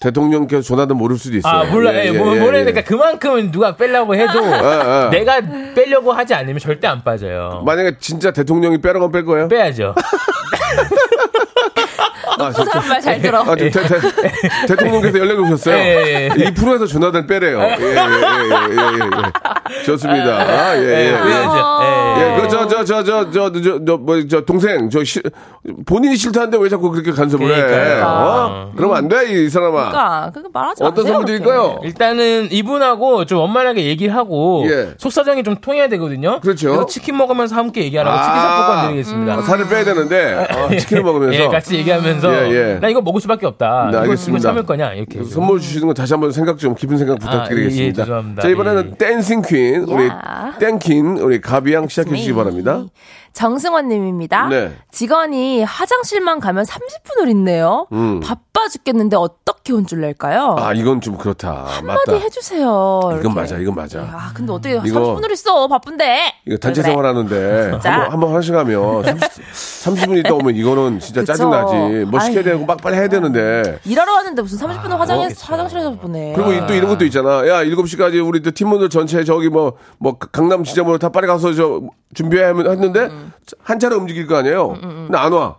대통령께서 0.00 0.62
조나단 0.62 0.96
모를 0.96 1.16
수도 1.18 1.36
있어요. 1.36 1.52
아 1.52 1.64
몰라 1.64 1.92
예, 2.04 2.10
뭐, 2.12 2.34
모르니까 2.34 2.78
예. 2.80 2.82
그만큼은 2.84 3.50
누가 3.50 3.76
빼려고 3.76 4.14
해도 4.14 4.38
예. 4.44 5.10
내가 5.10 5.40
빼려고 5.74 6.12
하지 6.12 6.34
않으면 6.34 6.58
절대 6.58 6.86
안 6.86 7.02
빠져요. 7.02 7.62
만약에 7.64 7.96
진짜 7.98 8.30
대통령이 8.30 8.80
빼라고 8.80 9.10
뺄 9.10 9.24
거예요? 9.24 9.48
빼야죠. 9.48 9.94
아, 12.38 12.50
그 12.50 12.64
사람 12.64 12.88
말 12.88 13.00
잘 13.00 13.20
들어. 13.20 13.40
아, 13.42 13.44
저, 13.44 13.54
대, 13.56 13.70
대, 13.70 13.80
대 14.66 14.76
통령께서 14.76 15.18
연락이 15.18 15.40
오셨어요. 15.40 15.74
예, 15.76 16.28
예. 16.36 16.50
2%에서 16.50 16.86
조나단 16.86 17.26
빼래요. 17.26 17.60
예, 17.60 17.76
예, 17.80 17.84
예, 17.84 17.90
예, 17.90 17.94
예, 17.94 19.78
예. 19.78 19.82
좋습니다. 19.84 20.36
아, 20.38 20.76
예, 20.76 20.80
예, 20.80 20.86
예. 20.86 21.12
예. 21.12 22.36
예, 22.36 22.40
그, 22.40 22.48
저, 22.48 22.66
저, 22.66 22.84
저, 22.84 23.02
저, 23.04 23.30
저, 23.30 23.52
저, 23.52 23.80
저, 23.86 23.96
뭐, 23.96 24.16
저, 24.28 24.40
동생, 24.42 24.90
저, 24.90 25.04
시, 25.04 25.20
본인이 25.86 26.16
싫다는데 26.16 26.58
왜 26.60 26.68
자꾸 26.68 26.90
그렇게 26.90 27.12
간섭을 27.12 27.46
해? 27.54 28.00
어? 28.02 28.72
그러면 28.76 28.96
안 28.96 29.08
돼, 29.08 29.26
이 29.44 29.48
사람아. 29.48 29.70
그러니까 29.90 30.30
그거 30.34 30.48
말하지 30.52 30.82
어떤. 30.84 31.24
드릴까요? 31.24 31.78
일단은 31.82 32.48
이분하고 32.50 33.24
좀 33.24 33.38
원만하게 33.40 33.84
얘기를 33.84 34.14
하고 34.14 34.64
예. 34.68 34.90
속사정이 34.98 35.42
좀 35.42 35.56
통해야 35.56 35.88
되거든요. 35.88 36.38
그렇죠. 36.40 36.68
그래서 36.68 36.86
치킨 36.86 37.16
먹으면서 37.16 37.56
함께 37.56 37.82
얘기하라고 37.84 38.16
아. 38.16 38.22
치킨 38.22 38.40
상품권 38.40 38.86
드리겠습니다. 38.88 39.34
아, 39.34 39.42
살을 39.42 39.68
빼야 39.68 39.84
되는데, 39.84 40.46
아, 40.50 40.68
치킨을 40.76 41.02
먹으면서. 41.08 41.34
예, 41.42 41.48
같이 41.48 41.76
얘기하면서 41.76 42.27
예, 42.32 42.50
예. 42.74 42.78
나 42.80 42.88
이거 42.88 43.00
먹을 43.00 43.20
수밖에 43.20 43.46
없다. 43.46 43.84
네, 43.84 43.90
이거 43.90 43.98
알겠습니다. 44.00 44.48
참을 44.48 44.64
거냐 44.66 44.92
이렇게. 44.94 45.22
선물 45.24 45.60
주시는 45.60 45.86
거 45.88 45.94
다시 45.94 46.12
한번 46.12 46.32
생각 46.32 46.58
좀 46.58 46.74
깊은 46.74 46.96
생각 46.98 47.18
부탁드리겠습니다. 47.18 47.82
예, 47.84 47.88
예, 47.88 47.92
죄송합니다. 47.92 48.42
자 48.42 48.48
이번에는 48.48 48.90
예. 48.92 48.96
댄싱 48.96 49.42
퀸 49.42 49.84
우리 49.84 50.06
야. 50.08 50.54
땡퀸 50.58 51.18
우리 51.18 51.40
가비양 51.40 51.88
시작해 51.88 52.10
주시기 52.10 52.34
바랍니다. 52.34 52.84
정승원님입니다. 53.32 54.48
네. 54.48 54.72
직원이 54.90 55.62
화장실만 55.62 56.40
가면 56.40 56.64
30분을 56.64 57.28
있네요. 57.30 57.86
바빠 58.22 58.68
죽겠는데 58.70 59.16
어떻게 59.16 59.72
혼쭐 59.72 60.00
낼까요? 60.00 60.56
음. 60.58 60.62
아 60.62 60.72
이건 60.72 61.00
좀 61.00 61.16
그렇다. 61.16 61.64
한마디 61.66 62.10
맞다. 62.10 62.24
해주세요. 62.24 63.00
이건 63.04 63.20
이렇게. 63.20 63.28
맞아, 63.34 63.56
이건 63.58 63.74
맞아. 63.74 64.00
아 64.00 64.30
근데 64.34 64.52
어떻게 64.52 64.74
이거- 64.84 65.16
30분을 65.16 65.30
있어 65.32 65.68
바쁜데? 65.68 66.20
이거 66.46 66.56
단체 66.56 66.82
그래. 66.82 66.90
생활하는데? 66.90 67.70
한번 67.82 68.12
한번 68.12 68.28
화장실 68.30 68.54
가면 68.54 69.04
30, 69.52 70.08
분 70.08 70.16
있다 70.18 70.34
오면 70.34 70.56
이거는 70.56 70.98
진짜. 71.00 71.24
짜증 71.24 71.50
나지. 71.50 71.74
뭐 72.10 72.17
시켜야 72.20 72.38
아이. 72.38 72.44
되고 72.44 72.64
막 72.66 72.76
빨리 72.78 72.96
해야 72.96 73.08
되는데. 73.08 73.78
일하러 73.84 74.12
왔는데 74.14 74.42
무슨 74.42 74.58
30분을 74.66 74.90
화장실, 74.96 75.24
어, 75.26 75.28
그쵸. 75.28 75.46
화장실에서 75.52 75.90
보내. 75.96 76.32
그리고 76.34 76.52
이- 76.52 76.66
또 76.66 76.74
이런 76.74 76.88
것도 76.88 77.04
있잖아. 77.04 77.46
야, 77.48 77.64
7시까지 77.64 78.26
우리 78.26 78.40
또 78.42 78.50
팀원들 78.50 78.88
전체 78.88 79.22
저기 79.24 79.48
뭐, 79.48 79.74
뭐, 79.98 80.16
강남 80.18 80.64
지점으로 80.64 80.98
다 80.98 81.08
빨리 81.10 81.26
가서 81.26 81.52
저 81.54 81.80
준비해 82.14 82.44
하면 82.44 82.70
했는데, 82.70 83.00
음, 83.06 83.32
한 83.62 83.78
차례 83.78 83.94
움직일 83.96 84.26
거 84.26 84.36
아니에요? 84.36 84.68
근데 84.80 85.16
안 85.18 85.32
와. 85.32 85.56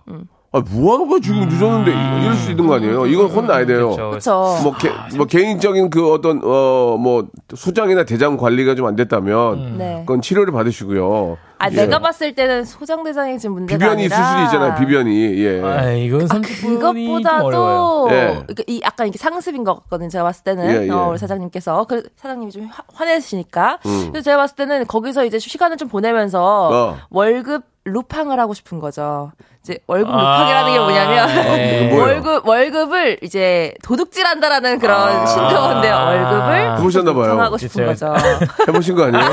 아, 0.52 0.64
뭐 0.72 0.96
하는 0.96 1.08
거야? 1.08 1.20
지금 1.22 1.48
늦었는데. 1.48 1.92
이럴 2.24 2.34
수 2.36 2.50
있는 2.50 2.66
거 2.66 2.74
아니에요? 2.76 3.06
이건 3.06 3.28
혼나야 3.28 3.68
돼요. 3.68 3.90
그쵸. 3.92 4.10
그렇죠. 4.10 4.60
뭐, 4.64 4.74
개, 4.78 4.90
뭐 5.16 5.26
개인적인 5.28 5.92
그 5.92 6.12
어떤 6.12 6.42
어 6.44 6.98
뭐 6.98 7.28
소장이나 7.56 8.04
대장 8.04 8.36
관리가 8.36 8.74
좀 8.74 8.88
안 8.88 8.96
됐다면 8.96 9.78
네. 9.78 10.04
그건 10.08 10.22
치료를 10.24 10.52
받으시고요. 10.52 11.38
아 11.60 11.70
예. 11.70 11.76
내가 11.76 12.00
봤을 12.00 12.34
때는 12.34 12.64
소장 12.64 13.04
대장이 13.04 13.38
지금 13.38 13.56
문제가 13.56 13.78
비변이 13.78 14.06
있을 14.06 14.16
아니라 14.16 14.30
수도 14.30 14.44
있잖아요. 14.46 14.80
비변이 14.80 15.44
예. 15.44 15.62
아, 15.62 15.92
이건 15.92 16.26
30분이 16.26 17.22
좀 17.22 17.46
어려워요. 17.46 18.08
그것보다도 18.08 18.08
예. 18.12 18.16
그러니까 18.48 18.64
이 18.68 18.82
약간 18.82 19.08
이게 19.08 19.18
상습인 19.18 19.66
것 19.66 19.76
같거든요. 19.84 20.10
제가 20.10 20.24
봤을 20.24 20.46
때는 20.46 20.70
예, 20.70 20.88
예. 20.88 20.90
어, 20.90 21.10
우리 21.10 21.18
사장님께서 21.18 21.84
그 21.84 22.04
사장님이 22.16 22.52
좀 22.52 22.66
화, 22.72 22.82
화내시니까 22.94 23.80
음. 23.86 24.08
그래서 24.12 24.24
제가 24.24 24.38
봤을 24.38 24.56
때는 24.56 24.88
거기서 24.88 25.26
이제 25.26 25.38
시간을 25.38 25.76
좀 25.76 25.90
보내면서 25.90 26.70
어. 26.72 26.98
월급 27.10 27.64
루팡을 27.86 28.40
하고 28.40 28.54
싶은 28.54 28.80
거죠. 28.80 29.32
이제 29.64 29.78
월급 29.88 30.14
아, 30.14 30.18
루팡이라는 30.18 30.74
게 30.74 30.80
뭐냐면 30.80 31.28
네. 31.28 31.92
월급 31.98 32.48
월급을 32.48 33.20
이제 33.22 33.74
도둑질한다라는 33.84 34.80
그런 34.80 34.98
아. 34.98 35.26
신조어인데요. 35.26 35.94
월급을 35.96 36.78
해보셨나 36.78 37.14
봐요. 37.14 37.28
루팡하고 37.32 37.58
싶은 37.58 37.88
그쵸. 37.88 38.14
거죠. 38.14 38.28
해보신 38.68 38.96
거 38.96 39.06
아니에요? 39.06 39.26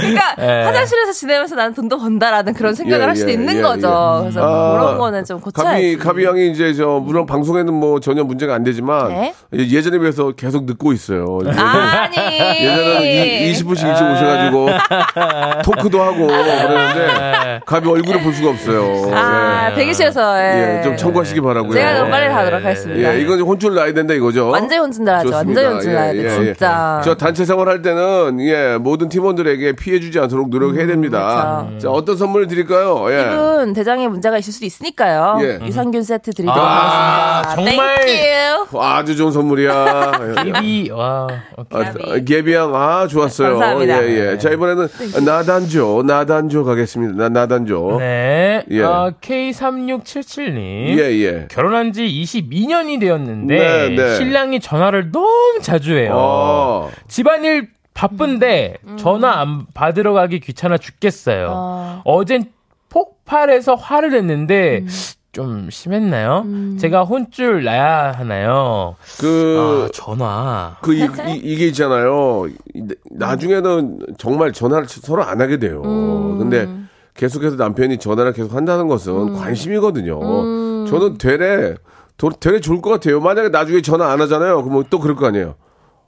그러니까 0.00 0.34
예. 0.38 0.61
화장실에서 0.66 1.12
지내면서 1.12 1.54
나는 1.54 1.74
돈도 1.74 1.98
번다라는 1.98 2.54
그런 2.54 2.74
생각을 2.74 3.02
예, 3.02 3.06
할 3.06 3.16
수도 3.16 3.30
예, 3.30 3.34
있는 3.34 3.56
예, 3.56 3.62
거죠. 3.62 3.88
예. 4.18 4.22
그래서 4.22 4.40
아, 4.42 4.72
그런 4.78 4.98
거는 4.98 5.24
좀 5.24 5.40
가비 5.40 5.44
고쳐야지. 5.52 5.98
가비 5.98 6.24
양이 6.24 6.50
이제 6.50 6.72
저 6.74 7.00
물론 7.04 7.26
방송에는 7.26 7.72
뭐 7.72 8.00
전혀 8.00 8.24
문제가 8.24 8.54
안 8.54 8.64
되지만 8.64 9.08
네. 9.08 9.34
예전에 9.52 9.98
비해서 9.98 10.32
계속 10.32 10.64
늦고 10.64 10.92
있어요. 10.92 11.40
아니. 11.56 12.16
예전에는 12.16 13.02
이, 13.02 13.52
20분씩 13.52 13.88
일찍 13.88 14.04
오셔가지고 14.04 14.68
토크도 15.64 16.00
하고 16.02 16.26
그러는데 16.26 17.60
가비 17.66 17.88
얼굴을 17.88 18.22
볼 18.22 18.32
수가 18.32 18.50
없어요. 18.50 19.10
아, 19.14 19.70
예. 19.70 19.74
대기실에서. 19.74 20.38
예. 20.38 20.78
예, 20.78 20.82
좀 20.82 20.96
청구하시기 20.96 21.40
바라고요. 21.40 21.72
제가 21.72 21.94
그럼 21.94 22.10
빨리 22.10 22.28
가도록 22.28 22.64
하겠습니다. 22.64 23.14
예, 23.14 23.20
이건 23.20 23.40
혼쭐 23.40 23.74
나야 23.74 23.92
된다 23.92 24.14
이거죠. 24.14 24.48
완전히 24.48 24.80
혼쭐 24.80 25.04
나야죠. 25.04 25.32
완전히 25.32 25.66
혼쭐 25.66 25.92
나야 25.92 26.12
돼, 26.12 26.28
진짜. 26.28 27.00
저 27.04 27.14
단체 27.14 27.44
생활할 27.44 27.82
때는 27.82 28.38
예 28.40 28.76
모든 28.78 29.08
팀원들에게 29.08 29.72
피해주지 29.72 30.18
않도록 30.18 30.50
노력해야 30.52 30.86
됩니다. 30.86 31.64
그렇죠. 31.68 31.78
자 31.78 31.90
어떤 31.90 32.16
선물 32.16 32.46
드릴까요? 32.46 33.06
예. 33.10 33.32
이분 33.32 33.72
대장에 33.72 34.06
문제가 34.08 34.38
있을 34.38 34.52
수도 34.52 34.66
있으니까요. 34.66 35.38
예. 35.42 35.58
유산균 35.66 36.02
세트 36.02 36.32
드리도록 36.32 36.56
아, 36.62 37.42
하겠습니다. 37.44 37.72
정말. 37.76 37.96
Thank 38.04 38.36
you. 38.36 38.66
아주 38.80 39.16
좋은 39.16 39.32
선물이야. 39.32 40.12
입이 40.46 40.90
와. 40.90 41.26
오케이. 41.56 41.82
아, 41.82 42.18
개비양 42.24 42.74
아 42.74 43.06
좋았어요. 43.06 43.50
감사합니다. 43.58 44.04
예, 44.04 44.32
예. 44.32 44.38
자 44.38 44.50
이번에는 44.50 44.88
나단조 45.24 46.02
나단조 46.06 46.64
가겠습니다. 46.64 47.14
나, 47.16 47.28
나단조. 47.28 47.96
네. 47.98 48.64
예. 48.70 48.82
어, 48.82 49.12
K3677님. 49.20 50.98
예 50.98 51.02
예. 51.22 51.48
결혼한 51.50 51.92
지 51.92 52.02
22년이 52.04 53.00
되었는데 53.00 53.56
네, 53.56 53.88
네. 53.96 54.14
신랑이 54.16 54.60
전화를 54.60 55.10
너무 55.10 55.58
자주 55.62 55.94
해요. 55.96 56.12
어. 56.14 56.90
집안일 57.08 57.68
바쁜데 57.94 58.78
전화 58.98 59.40
안 59.40 59.66
받으러 59.74 60.12
가기 60.12 60.40
귀찮아 60.40 60.78
죽겠어요. 60.78 61.48
어. 61.52 62.02
어젠 62.04 62.46
폭발해서 62.88 63.74
화를 63.74 64.10
냈는데 64.10 64.84
좀 65.32 65.70
심했나요? 65.70 66.44
제가 66.78 67.04
혼쭐 67.04 67.64
나야 67.64 68.12
하나요? 68.12 68.96
그 69.18 69.86
아, 69.86 69.88
전화. 69.94 70.76
그 70.82 70.94
이, 70.94 71.06
이, 71.42 71.56
게 71.56 71.66
있잖아요. 71.68 72.46
이- 72.74 72.82
나중에는 73.10 73.98
정말 74.18 74.52
전화를 74.52 74.86
서로 74.88 75.24
안 75.24 75.40
하게 75.40 75.58
돼요. 75.58 75.80
근데 75.82 76.68
계속해서 77.14 77.56
남편이 77.56 77.98
전화를 77.98 78.32
계속 78.32 78.54
한다는 78.54 78.88
것은 78.88 79.34
관심이거든요. 79.34 80.86
저는 80.88 81.16
되레 81.18 81.76
도- 82.18 82.30
되레 82.30 82.60
좋을 82.60 82.82
것 82.82 82.90
같아요. 82.90 83.20
만약에 83.20 83.48
나중에 83.48 83.80
전화 83.80 84.10
안 84.12 84.20
하잖아요. 84.20 84.62
그러면 84.62 84.84
또 84.90 84.98
그럴 85.00 85.16
거 85.16 85.26
아니에요. 85.26 85.54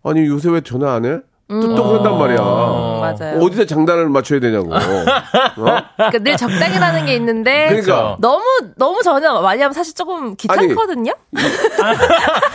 아니 0.03 0.27
요새 0.27 0.51
왜 0.51 0.61
전화 0.61 0.93
안 0.95 1.07
해? 1.07 1.21
또, 1.47 1.75
또 1.75 1.89
그런단 1.89 2.19
말이야. 2.19 2.39
음, 2.39 3.01
맞아요. 3.01 3.39
어디다 3.41 3.67
장단을 3.67 4.09
맞춰야 4.09 4.41
되냐고. 4.41 4.75
어? 4.75 4.79
그러니까 4.79 6.19
늘 6.21 6.37
적당이라는 6.37 7.05
게 7.05 7.15
있는데 7.17 7.69
그러니까. 7.69 8.17
너무 8.19 8.43
너무 8.77 9.03
전화 9.03 9.41
많이 9.41 9.61
하면 9.61 9.73
사실 9.75 9.95
조금 9.95 10.35
귀찮거든요. 10.37 11.13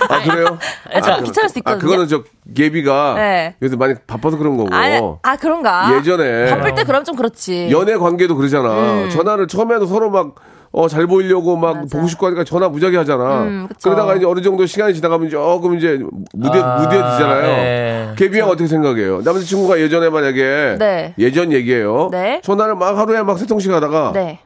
아 0.09 0.23
그래요? 0.23 0.57
좀 1.03 1.13
아, 1.13 1.21
귀찮을 1.21 1.49
수아 1.49 1.59
있거든요. 1.59 1.79
그거는 1.79 2.07
저 2.07 2.23
예비가 2.57 3.13
네. 3.15 3.55
요새 3.61 3.75
많이 3.75 3.93
바빠서 4.07 4.37
그런 4.37 4.57
거고. 4.57 4.69
아, 4.73 5.17
아 5.21 5.35
그런가? 5.35 5.95
예전에 5.95 6.49
바쁠 6.49 6.73
때 6.73 6.83
그럼 6.83 7.03
좀 7.03 7.15
그렇지. 7.15 7.69
연애 7.71 7.95
관계도 7.95 8.35
그러잖아. 8.35 9.07
전화를 9.09 9.47
처음에는 9.47 9.85
서로 9.85 10.09
막, 10.09 10.33
어, 10.71 10.87
잘 10.87 11.07
보이려고 11.07 11.55
막 11.57 11.71
음. 11.71 11.81
맞아. 11.81 11.97
보고 11.97 12.07
싶고 12.07 12.27
하니까 12.27 12.43
전화 12.43 12.69
무지하게 12.69 12.97
하잖아. 12.97 13.41
음, 13.41 13.67
그쵸. 13.67 13.89
그러다가 13.89 14.15
이제 14.15 14.25
어느 14.25 14.41
정도 14.41 14.65
시간이 14.67 14.93
지나가면 14.93 15.29
조금 15.29 15.75
이제 15.77 15.99
무뎌, 16.33 16.63
아, 16.63 16.75
무뎌지잖아요. 16.77 17.41
네. 17.41 18.13
개비양 18.15 18.47
어떻게 18.49 18.67
생각해요? 18.67 19.21
남자친구가 19.21 19.79
예전에 19.79 20.09
만약에. 20.09 20.75
네. 20.77 21.13
예전 21.17 21.51
얘기예요. 21.51 22.09
네. 22.11 22.39
전화를 22.43 22.75
막 22.75 22.97
하루에 22.97 23.23
막 23.23 23.37
세 23.39 23.45
통씩 23.47 23.71
하다가. 23.71 24.11
네. 24.13 24.39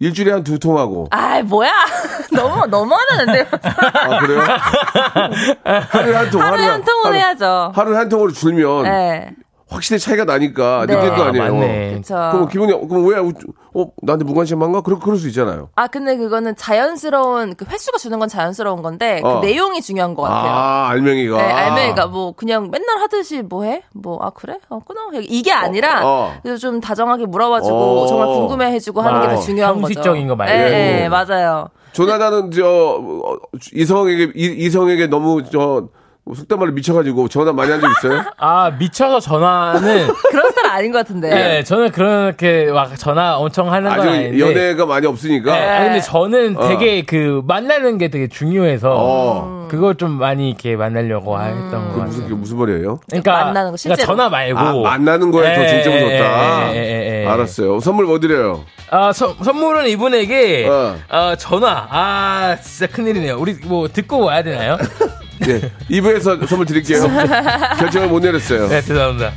일주일에 0.00 0.32
한 0.32 0.42
두 0.42 0.58
통 0.58 0.76
하고. 0.78 1.06
아 1.10 1.40
뭐야? 1.42 1.70
너무 2.34 2.66
너무 2.66 2.94
하는데 2.94 3.46
아, 3.52 4.18
그래요? 4.20 4.40
하루에 5.90 6.14
한 6.14 6.30
통, 6.30 6.42
하루에 6.42 6.64
한 6.66 6.84
통은 6.84 7.04
하루- 7.06 7.14
해야죠. 7.16 7.72
하루에 7.74 7.96
한 7.96 8.08
통으로 8.08 8.32
줄면. 8.32 8.82
네. 8.84 9.30
확실히 9.74 9.98
차이가 9.98 10.24
나니까 10.24 10.86
네. 10.86 10.94
느낄 10.94 11.10
거 11.14 11.22
아, 11.24 11.26
아니에요. 11.28 11.52
맞네. 11.54 11.94
그쵸. 11.96 12.14
그럼 12.32 12.48
기분이 12.48 12.72
그럼 12.88 13.06
왜 13.06 13.18
어, 13.18 13.86
나한테 14.02 14.24
무관심한가? 14.24 14.80
그럴 14.82 14.98
그럴 15.00 15.16
수 15.18 15.28
있잖아요. 15.28 15.68
아 15.74 15.86
근데 15.88 16.16
그거는 16.16 16.54
자연스러운 16.56 17.54
그 17.56 17.64
횟수가 17.68 17.98
주는 17.98 18.18
건 18.18 18.28
자연스러운 18.28 18.82
건데 18.82 19.20
어. 19.24 19.40
그 19.40 19.46
내용이 19.46 19.82
중요한 19.82 20.14
것 20.14 20.22
같아요. 20.22 20.50
아, 20.52 20.88
알맹이가. 20.90 21.36
네, 21.36 21.42
알맹이가 21.52 22.06
뭐 22.06 22.32
그냥 22.32 22.70
맨날 22.70 22.98
하듯이 23.00 23.42
뭐 23.42 23.64
해? 23.64 23.82
뭐 23.92 24.18
아 24.22 24.30
그래? 24.30 24.58
어 24.68 24.78
끊어. 24.80 25.00
이게 25.22 25.52
아니라 25.52 26.00
어. 26.04 26.32
그래서 26.42 26.58
좀 26.58 26.80
다정하게 26.80 27.26
물어봐주고 27.26 27.74
어. 28.02 28.06
정말 28.06 28.26
궁금해해주고 28.28 29.00
하는 29.02 29.20
게더 29.22 29.32
아, 29.34 29.36
중요한 29.40 29.74
거죠. 29.74 29.84
형식적인 29.86 30.28
거 30.28 30.36
말고. 30.36 30.52
네, 30.52 30.70
네, 30.70 31.08
맞아요. 31.08 31.68
조나단은 31.92 32.50
저 32.52 32.64
어, 33.00 33.36
이성에게 33.72 34.32
이- 34.34 34.64
이성에게 34.66 35.06
너무 35.08 35.42
저 35.50 35.88
속된 36.32 36.58
말로 36.58 36.72
미쳐가지고 36.72 37.28
전화 37.28 37.52
많이 37.52 37.70
한 37.70 37.80
적 37.80 37.90
있어요? 37.90 38.22
아 38.38 38.70
미쳐서 38.78 39.20
전화는 39.20 40.08
그런 40.30 40.50
스타일 40.50 40.66
아닌 40.72 40.90
것 40.92 40.98
같은데. 40.98 41.28
네, 41.28 41.64
저는 41.64 41.90
그렇게 41.92 42.70
막 42.72 42.96
전화 42.98 43.36
엄청 43.36 43.70
하는 43.70 43.90
건 43.90 44.00
아직 44.00 44.08
아닌데. 44.08 44.38
연애가 44.40 44.86
많이 44.86 45.06
없으니까. 45.06 45.52
네, 45.54 45.68
아, 45.68 45.84
근데 45.84 46.00
저는 46.00 46.56
어. 46.56 46.68
되게 46.68 47.02
그 47.02 47.42
만나는 47.46 47.98
게 47.98 48.08
되게 48.08 48.26
중요해서 48.28 48.94
어. 48.96 49.68
그걸 49.70 49.96
좀 49.96 50.12
많이 50.12 50.48
이렇게 50.48 50.76
만나려고 50.76 51.38
했던 51.38 51.70
것그 51.70 51.88
같아요. 51.88 52.04
무슨 52.06 52.22
그게 52.22 52.34
무슨 52.34 52.56
말이에요? 52.58 53.00
그러니까 53.08 53.44
만나는 53.44 53.70
거, 53.72 53.76
실제로. 53.76 53.96
그러니까 53.96 54.12
전화 54.16 54.28
말고 54.30 54.58
아, 54.86 54.90
만나는 54.90 55.30
거에 55.30 55.54
더 55.54 55.62
예, 55.62 55.68
중점을 55.68 55.98
예, 56.10 56.18
줬다. 56.18 56.74
예, 56.74 56.76
예, 56.76 57.22
예. 57.22 57.26
알았어요. 57.26 57.80
선물 57.80 58.06
뭐 58.06 58.18
드려요? 58.18 58.64
아, 58.90 59.12
서- 59.12 59.34
선물은 59.42 59.88
이분에게 59.88 60.68
어. 60.68 60.96
어, 61.10 61.34
전화. 61.36 61.86
아, 61.90 62.56
진짜 62.62 62.90
큰일이네요. 62.94 63.36
우리 63.38 63.54
뭐 63.64 63.88
듣고 63.88 64.20
와야 64.20 64.42
되나요? 64.42 64.78
예. 65.48 65.70
2부에서 65.90 66.46
선물 66.46 66.66
드릴게요. 66.66 67.02
결정을 67.78 68.08
못 68.08 68.20
내렸어요. 68.20 68.68
네, 68.68 68.82
죄송합니다. 68.82 69.32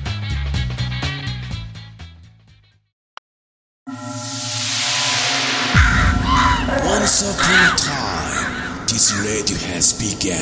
This 8.87 9.13
radio 9.23 9.57
has 9.69 9.93
begun. 9.93 10.37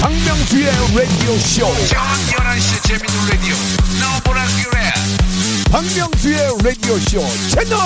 박명수의 0.00 0.66
라디오 0.94 1.38
쇼. 1.38 1.66
저녁 1.88 2.04
11시 2.28 2.82
재밌는 2.86 3.28
라디오. 3.30 3.54
너보라 4.00 4.44
그래. 4.70 5.33
박명수의 5.74 6.38
라디오 6.62 6.96
쇼 6.98 7.18
채널 7.50 7.78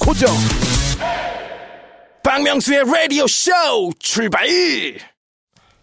고정. 0.00 0.34
박명수의 2.24 2.82
라디오 2.92 3.24
쇼 3.28 3.52
출발. 4.00 4.48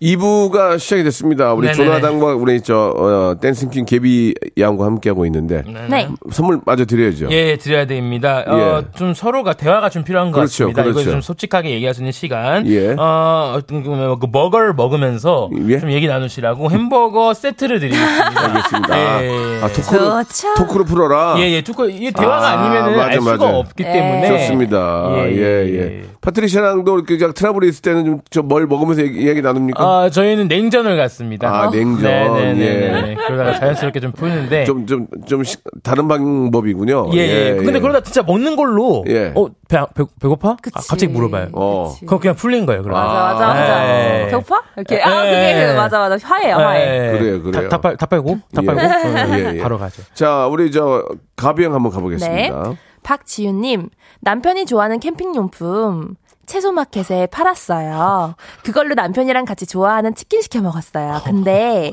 2부가 0.02 0.78
시작이 0.78 1.04
됐습니다. 1.04 1.54
우리 1.54 1.68
네네네. 1.68 1.86
조나단과 1.86 2.36
우리 2.36 2.62
저 2.62 2.94
어, 2.96 3.36
dancing 3.40 3.69
king 3.69 3.86
개비 3.86 4.36
양과 4.58 4.86
함께하고 4.86 5.26
있는데 5.26 5.64
네. 5.90 6.08
선물 6.32 6.60
마저 6.66 6.86
드려야죠. 6.86 7.30
예, 7.32 7.58
드려야 7.58 7.86
됩니다. 7.86 8.44
어, 8.48 8.82
예. 8.84 8.98
좀 8.98 9.16
서로가 9.16 9.54
대화가 9.54 9.90
좀 9.90 10.04
필요한 10.04 10.32
것 10.32 10.38
그렇죠, 10.38 10.66
같습니다. 10.66 10.84
그렇죠. 10.84 11.02
이거 11.02 11.12
좀 11.12 11.22
솔직하게 11.22 11.72
얘기할 11.72 11.96
수 11.96 12.02
있는 12.02 12.12
시간. 12.12 12.68
예. 12.68 12.96
어, 12.98 13.56
어떤 13.58 13.82
그, 13.84 13.90
뭐, 13.90 14.20
그 14.20 14.30
버거를 14.30 14.74
먹으면서 14.74 15.50
예? 15.68 15.80
좀 15.80 15.92
얘기 15.92 16.08
나누시라고 16.08 16.70
햄버거 16.70 17.34
세트를 17.34 17.80
드리겠습니다. 17.80 18.42
알겠습니다. 18.46 19.24
예. 19.24 19.60
아, 19.64 19.68
토크로, 19.70 20.24
좋죠. 20.26 20.54
토크로 20.58 20.86
풀어라. 20.86 21.36
예, 21.40 21.50
예, 21.54 21.62
두꺼 21.62 21.90
이게 21.90 22.12
대화가 22.12 22.48
아, 22.48 22.52
아, 22.52 22.68
니면은 22.68 22.98
맞아, 22.98 23.06
알 23.08 23.20
수가 23.20 23.32
맞아. 23.32 23.58
없기 23.58 23.84
예. 23.84 23.92
때문에 23.94 24.28
좋습니다. 24.28 25.06
예, 25.16 25.32
예, 25.32 25.38
예, 25.38 25.70
예. 25.70 26.00
예. 26.02 26.04
파트리샤랑도 26.28 26.96
이렇게 26.98 27.18
그냥 27.18 27.34
트러블이 27.34 27.70
있을 27.70 27.82
때는 27.82 28.06
좀 28.06 28.22
저뭘 28.30 28.68
먹으면서 28.68 29.02
얘기, 29.02 29.26
얘기 29.30 29.42
나눕니까? 29.42 29.82
아, 29.82 30.10
저희는 30.10 30.50
냉전을 30.50 30.98
갔습니다. 30.98 31.48
아, 31.50 31.70
냉전. 31.72 32.02
네네네. 32.04 33.12
예. 33.12 33.16
그러다가 33.16 33.58
자연스럽게 33.58 34.02
좀 34.02 34.12
푸는데. 34.12 34.66
좀, 34.66 34.86
좀, 34.86 35.08
좀 35.26 35.44
시- 35.46 35.56
다른 35.84 36.10
방법이군요. 36.10 37.12
예, 37.14 37.18
예. 37.20 37.56
근데 37.56 37.80
그러다 37.80 38.02
진짜 38.02 38.24
먹는 38.24 38.58
걸로. 38.58 39.06
예. 39.08 39.32
어, 39.36 39.48
배, 39.70 39.80
배, 39.96 40.04
배고파? 40.22 40.50
아, 40.50 40.58
그치. 40.62 40.74
갑자기 40.90 41.08
물어봐요. 41.14 41.48
어. 41.54 41.92
그치. 41.94 42.06
그럼 42.06 42.20
그냥 42.20 42.36
풀린 42.36 42.66
거예요, 42.66 42.84
그럼. 42.84 43.00
맞아, 43.00 43.14
맞아, 43.34 43.48
맞아. 43.54 43.90
예. 44.24 44.28
배고파? 44.30 44.62
이렇게. 44.76 45.02
아, 45.02 45.26
예. 45.28 45.54
그게 45.54 45.68
그 45.68 45.78
맞아, 45.78 46.00
맞아. 46.00 46.18
화해요, 46.28 46.56
화해. 46.56 46.82
예. 46.82 47.18
그래요, 47.18 47.42
그래요. 47.44 47.64
다, 47.64 47.70
다, 47.70 47.78
빨, 47.80 47.96
다 47.96 48.06
빨고? 48.06 48.38
다 48.54 48.62
예. 48.62 48.66
빨고? 48.66 48.82
어, 48.82 49.38
예, 49.40 49.54
예. 49.56 49.62
바로 49.62 49.78
가죠. 49.78 50.02
자, 50.14 50.46
우리 50.48 50.72
저, 50.72 51.06
가비형 51.38 51.74
한번 51.74 51.92
가보겠습니다. 51.94 52.64
네. 52.70 52.76
박지윤님, 53.08 53.90
남편이 54.20 54.66
좋아하는 54.66 55.00
캠핑용품. 55.00 56.16
채소마켓에 56.46 57.28
팔았어요. 57.28 58.36
그걸로 58.64 58.96
남편이랑 58.96 59.46
같이 59.46 59.66
좋아하는 59.66 60.14
치킨 60.14 60.42
시켜 60.42 60.62
먹었어요. 60.62 61.22
근데 61.26 61.92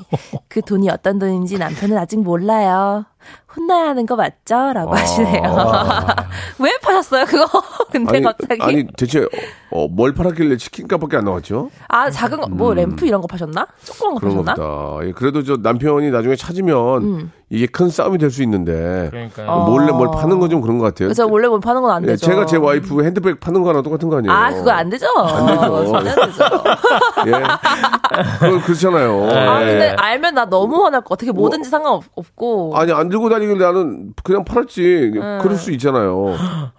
그 0.48 0.60
돈이 0.60 0.88
어떤 0.90 1.18
돈인지 1.20 1.58
남편은 1.58 1.98
아직 1.98 2.20
몰라요. 2.20 3.04
혼나야 3.56 3.88
하는 3.90 4.06
거 4.06 4.16
맞죠? 4.16 4.72
라고 4.72 4.94
하시네요. 4.94 5.42
왜 6.58 6.70
파셨어요, 6.82 7.24
그거? 7.26 7.46
근데 7.90 8.16
아니, 8.16 8.24
갑자기. 8.24 8.62
아니, 8.62 8.86
대체, 8.96 9.26
어, 9.70 9.88
뭘 9.88 10.12
팔았길래 10.14 10.56
치킨값밖에 10.56 11.16
안 11.16 11.24
나왔죠? 11.24 11.70
아, 11.88 12.10
작은 12.10 12.40
거, 12.40 12.48
뭐, 12.48 12.74
램프 12.74 13.06
이런 13.06 13.20
거 13.20 13.26
파셨나? 13.26 13.66
조그만 13.84 14.14
거 14.14 14.20
파셨나? 14.20 14.54
겁니다. 14.54 15.06
예, 15.06 15.12
그래도 15.12 15.42
저 15.42 15.56
남편이 15.56 16.10
나중에 16.10 16.36
찾으면 16.36 17.02
음. 17.02 17.32
이게 17.54 17.66
큰 17.66 17.88
싸움이 17.88 18.18
될 18.18 18.30
수 18.30 18.42
있는데 18.42 19.08
그러니까요. 19.10 19.64
몰래 19.66 19.92
뭘 19.92 20.10
파는 20.10 20.40
건 20.40 20.50
좀 20.50 20.60
그런 20.60 20.78
것 20.78 20.84
같아요. 20.84 21.08
그래서 21.08 21.26
원래 21.26 21.48
뭐 21.48 21.58
파는 21.60 21.80
건안 21.82 22.02
예, 22.02 22.08
되죠. 22.08 22.26
제가 22.26 22.46
제 22.46 22.56
와이프 22.56 23.02
핸드백 23.02 23.40
파는 23.40 23.62
거랑 23.62 23.82
똑같은 23.82 24.08
거 24.08 24.18
아니에요? 24.18 24.32
아, 24.32 24.50
그거 24.50 24.70
안 24.70 24.90
되죠? 24.90 25.06
안 25.16 25.46
되죠. 25.46 25.60
전혀 25.86 25.96
안 25.96 26.04
되죠. 26.04 26.44
예. 27.28 27.32
그건 28.40 28.60
그렇잖아요. 28.60 29.28
아, 29.30 29.62
예. 29.62 29.66
근데 29.66 29.88
알면 29.96 30.34
나 30.34 30.44
너무 30.46 30.84
화날 30.84 31.00
거 31.00 31.06
어떻게 31.14 31.32
뭐든지 31.32 31.70
상관없고. 31.70 32.72
아니 32.76 32.92
안 32.92 33.08
들고 33.08 33.28
다니길래 33.30 33.64
나는 33.64 34.12
그냥 34.22 34.44
팔았지. 34.44 35.12
그럴 35.42 35.56
수 35.56 35.70
있잖아요. 35.72 36.34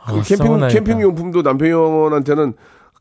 그 0.08 0.14
캠핑 0.22 0.38
싸워나니까. 0.38 0.68
캠핑 0.68 1.02
용품도 1.02 1.42
남편한테는 1.42 2.54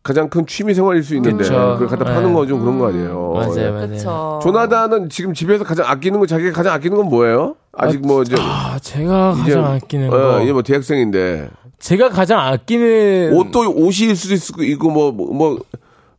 가장 0.04 0.28
큰 0.28 0.46
취미 0.46 0.74
생활일 0.74 1.02
수 1.02 1.16
있는데 1.16 1.38
그쵸. 1.44 1.76
그걸 1.78 1.88
갖다 1.88 2.04
파는 2.04 2.28
네. 2.28 2.34
건좀 2.34 2.60
그런 2.60 2.78
거 2.78 2.88
아니에요. 2.88 3.32
맞아요, 3.34 3.56
예. 3.56 3.70
맞아요. 3.70 3.88
그쵸. 3.88 4.40
조나단은 4.42 5.08
지금 5.08 5.32
집에서 5.32 5.64
가장 5.64 5.86
아끼는 5.88 6.18
건 6.18 6.28
자기가 6.28 6.52
가장 6.52 6.74
아끼는 6.74 6.98
건 6.98 7.08
뭐예요? 7.08 7.56
아직 7.72 8.06
뭐 8.06 8.20
이제 8.20 8.36
아, 8.38 8.78
제가 8.80 9.32
이제 9.42 9.54
가장 9.54 9.72
아끼는 9.72 10.08
어, 10.12 10.16
거. 10.16 10.42
이제 10.42 10.52
뭐 10.52 10.62
대학생인데 10.62 11.48
제가 11.78 12.10
가장 12.10 12.38
아끼는. 12.38 13.32
옷도 13.32 13.60
옷일 13.74 14.14
수도 14.14 14.62
있고 14.62 14.62
있고 14.62 14.90
뭐뭐 14.90 15.58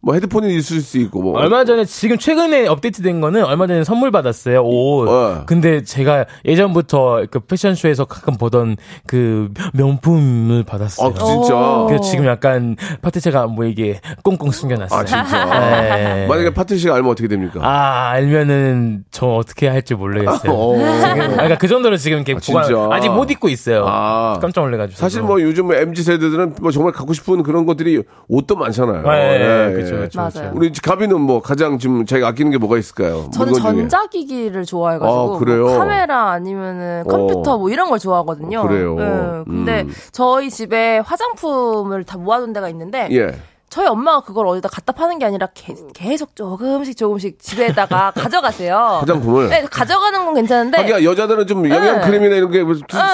뭐 0.05 0.13
헤드폰이 0.13 0.55
있을 0.55 0.81
수 0.81 0.99
있고 0.99 1.23
뭐 1.23 1.33
얼마 1.39 1.65
전에 1.65 1.83
지금 1.83 2.19
최근에 2.19 2.67
업데이트된 2.67 3.21
거는 3.21 3.43
얼마 3.43 3.65
전에 3.65 3.83
선물 3.83 4.11
받았어요 4.11 4.61
옷. 4.63 5.09
어. 5.09 5.43
근데 5.47 5.81
제가 5.81 6.25
예전부터 6.45 7.25
그 7.31 7.39
패션쇼에서 7.39 8.05
가끔 8.05 8.37
보던 8.37 8.77
그 9.07 9.51
명품을 9.73 10.63
받았어요. 10.63 11.09
아 11.09 11.11
진짜 11.11 11.85
그래서 11.87 12.03
지금 12.03 12.27
약간 12.27 12.75
파트체가 13.01 13.47
뭐 13.47 13.65
이게 13.65 13.99
꽁꽁 14.23 14.51
숨겨놨어요. 14.51 14.99
아 14.99 15.03
진짜 15.03 15.45
네. 15.81 16.27
만약에 16.27 16.53
파트 16.53 16.77
씨가 16.77 16.93
알면 16.93 17.09
어떻게 17.09 17.27
됩니까? 17.27 17.61
아 17.63 18.11
알면은 18.11 19.05
저 19.09 19.25
어떻게 19.25 19.67
할지 19.67 19.95
모르겠어요. 19.95 20.53
어. 20.53 20.75
지금 20.75 21.21
아, 21.21 21.27
그러니까 21.29 21.57
그 21.57 21.67
정도로 21.67 21.97
지금 21.97 22.19
이렇게 22.19 22.35
아, 22.35 22.39
진짜? 22.39 22.61
보관 22.61 22.91
아직 22.91 23.09
못 23.09 23.31
입고 23.31 23.49
있어요. 23.49 23.83
아. 23.87 24.37
깜짝 24.39 24.61
놀래가지고. 24.65 24.99
사실 24.99 25.23
뭐 25.23 25.41
요즘 25.41 25.71
mz 25.71 26.03
세대들은 26.03 26.57
뭐 26.61 26.69
정말 26.69 26.93
갖고 26.93 27.13
싶은 27.13 27.41
그런 27.41 27.65
것들이 27.65 28.03
옷도 28.27 28.55
많잖아요. 28.55 29.01
네, 29.01 29.69
예, 29.69 29.73
그렇죠, 29.73 29.94
예. 29.94 29.94
그렇죠. 29.97 30.21
맞아요. 30.21 30.51
우리 30.55 30.71
가비는 30.71 31.19
뭐 31.21 31.41
가장 31.41 31.79
지금 31.79 32.05
자기가 32.05 32.29
아끼는 32.29 32.51
게 32.51 32.57
뭐가 32.57 32.77
있을까요? 32.77 33.29
저는. 33.33 33.53
전자기기를 33.53 34.65
좋아해가지고 34.65 35.35
아, 35.35 35.39
그래요? 35.39 35.65
뭐 35.65 35.77
카메라 35.77 36.31
아니면은 36.31 37.03
컴퓨터 37.07 37.53
어. 37.53 37.57
뭐 37.57 37.69
이런 37.69 37.89
걸 37.89 37.99
좋아하거든요. 37.99 38.61
그래요? 38.67 38.95
예, 38.99 39.43
근데 39.45 39.81
음. 39.81 39.93
저희 40.11 40.49
집에 40.49 40.99
화장품을 40.99 42.03
다 42.03 42.17
모아둔 42.17 42.53
데가 42.53 42.69
있는데 42.69 43.07
예. 43.11 43.35
저희 43.75 43.87
엄마가 43.87 44.21
그걸 44.21 44.47
어디다 44.47 44.69
갖다 44.69 44.93
파는 44.93 45.19
게 45.19 45.25
아니라 45.25 45.47
게- 45.53 45.75
계속 45.93 46.33
조금씩 46.33 46.95
조금씩 46.95 47.39
집에다가 47.41 48.11
가져가세요. 48.15 48.99
화장품을. 49.01 49.49
네, 49.49 49.65
가져가는 49.69 50.23
건 50.25 50.33
괜찮은데 50.33 50.77
하기야 50.77 51.03
여자들은 51.03 51.45
좀 51.45 51.69
영양 51.69 51.99
크림이나 51.99 52.37
이런 52.37 52.51
게 52.51 52.63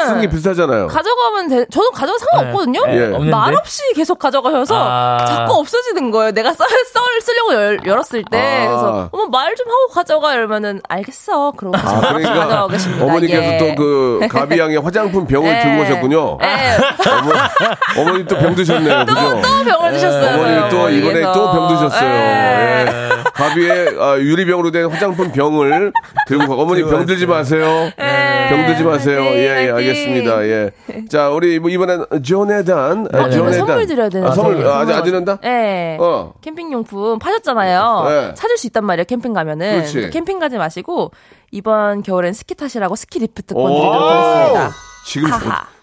쓰는 0.06 0.22
게 0.22 0.30
비슷하잖아요. 0.30 0.86
가져가면 0.86 1.48
돼. 1.48 1.66
저는 1.72 1.92
가져가 1.94 2.20
상관없거든요. 2.20 2.86
네, 2.86 2.96
예. 2.96 3.08
말없이 3.32 3.82
계속 3.96 4.20
가져가셔서 4.20 4.76
아. 4.78 5.26
자꾸 5.26 5.56
없어지는 5.56 6.12
거예요. 6.12 6.32
내가 6.32 6.54
썰, 6.54 6.68
썰 6.70 7.22
쓰려고 7.22 7.54
열, 7.56 7.80
열었을 7.84 8.24
때. 8.30 8.38
아. 8.38 8.68
그래서 8.68 9.10
어머 9.12 9.26
말 9.26 9.52
좀 9.56 9.68
하고 9.68 9.88
가져가 9.94 10.34
이러면은 10.36 10.80
알겠어. 10.88 11.52
그러고 11.58 11.76
아, 11.78 12.00
그러니까 12.14 12.34
가져가겠습니다. 12.36 13.04
어머니께서 13.06 13.54
예. 13.54 13.58
또그 13.58 14.28
가비 14.32 14.60
양의 14.60 14.78
화장품 14.78 15.26
병을 15.26 15.50
예. 15.50 15.60
들고 15.64 15.82
오셨군요. 15.82 16.38
예. 16.44 16.78
어머, 17.10 18.02
어머니 18.10 18.26
또 18.28 18.38
병 18.38 18.54
드셨네요. 18.56 19.06
그죠? 19.06 19.42
또 19.42 19.64
병을 19.66 19.92
드셨어요. 19.94 20.51
어머니 20.58 20.70
또 20.70 20.78
저희 20.78 20.98
이번에 20.98 21.24
어머니께서. 21.24 21.34
또 21.34 21.52
병 21.52 21.68
드셨어요. 21.70 22.10
예. 22.10 22.86
예. 22.88 23.12
가비에 23.34 23.86
아, 24.00 24.18
유리병으로 24.18 24.72
된 24.72 24.86
화장품 24.90 25.32
병을 25.32 25.94
들고 26.28 26.48
가. 26.48 26.62
어머니 26.62 26.84
병 26.84 27.06
들지 27.06 27.26
마세요. 27.26 27.90
병 27.98 28.66
들지 28.68 28.84
마세요. 28.84 29.22
네, 29.24 29.36
예, 29.38 29.44
예, 29.44 29.70
화이팅. 29.72 29.76
알겠습니다. 29.76 30.44
예. 30.46 30.72
자, 31.10 31.30
우리 31.30 31.60
뭐 31.60 31.70
이번엔 31.70 32.06
조네단. 32.24 33.08
아, 33.14 33.18
오늘 33.18 33.32
조네단. 33.32 33.54
선물 33.54 33.88
드려야 33.88 34.10
되는데. 34.10 34.32
아, 34.32 34.36
선물, 34.36 34.68
아, 34.68 34.80
아직, 34.80 34.94
아직 34.94 35.12
는다 35.12 35.38
네. 35.42 35.98
어. 36.00 36.34
캠핑용품 36.42 37.20
파셨잖아요. 37.20 38.06
네. 38.10 38.34
찾을 38.36 38.58
수 38.58 38.68
있단 38.68 38.86
말이에요, 38.86 39.06
캠핑 39.06 39.34
가면은. 39.34 39.78
그렇지. 39.78 40.10
캠핑 40.12 40.40
가지 40.40 40.58
마시고, 40.58 41.12
이번 41.52 42.04
겨울엔 42.04 42.34
스키 42.34 42.56
타시라고 42.56 42.96
스키 42.96 43.20
리프트권 43.20 43.64
오. 43.64 43.68
드리도록 43.76 44.02
하겠습니다. 44.04 44.72
지금. 45.06 45.30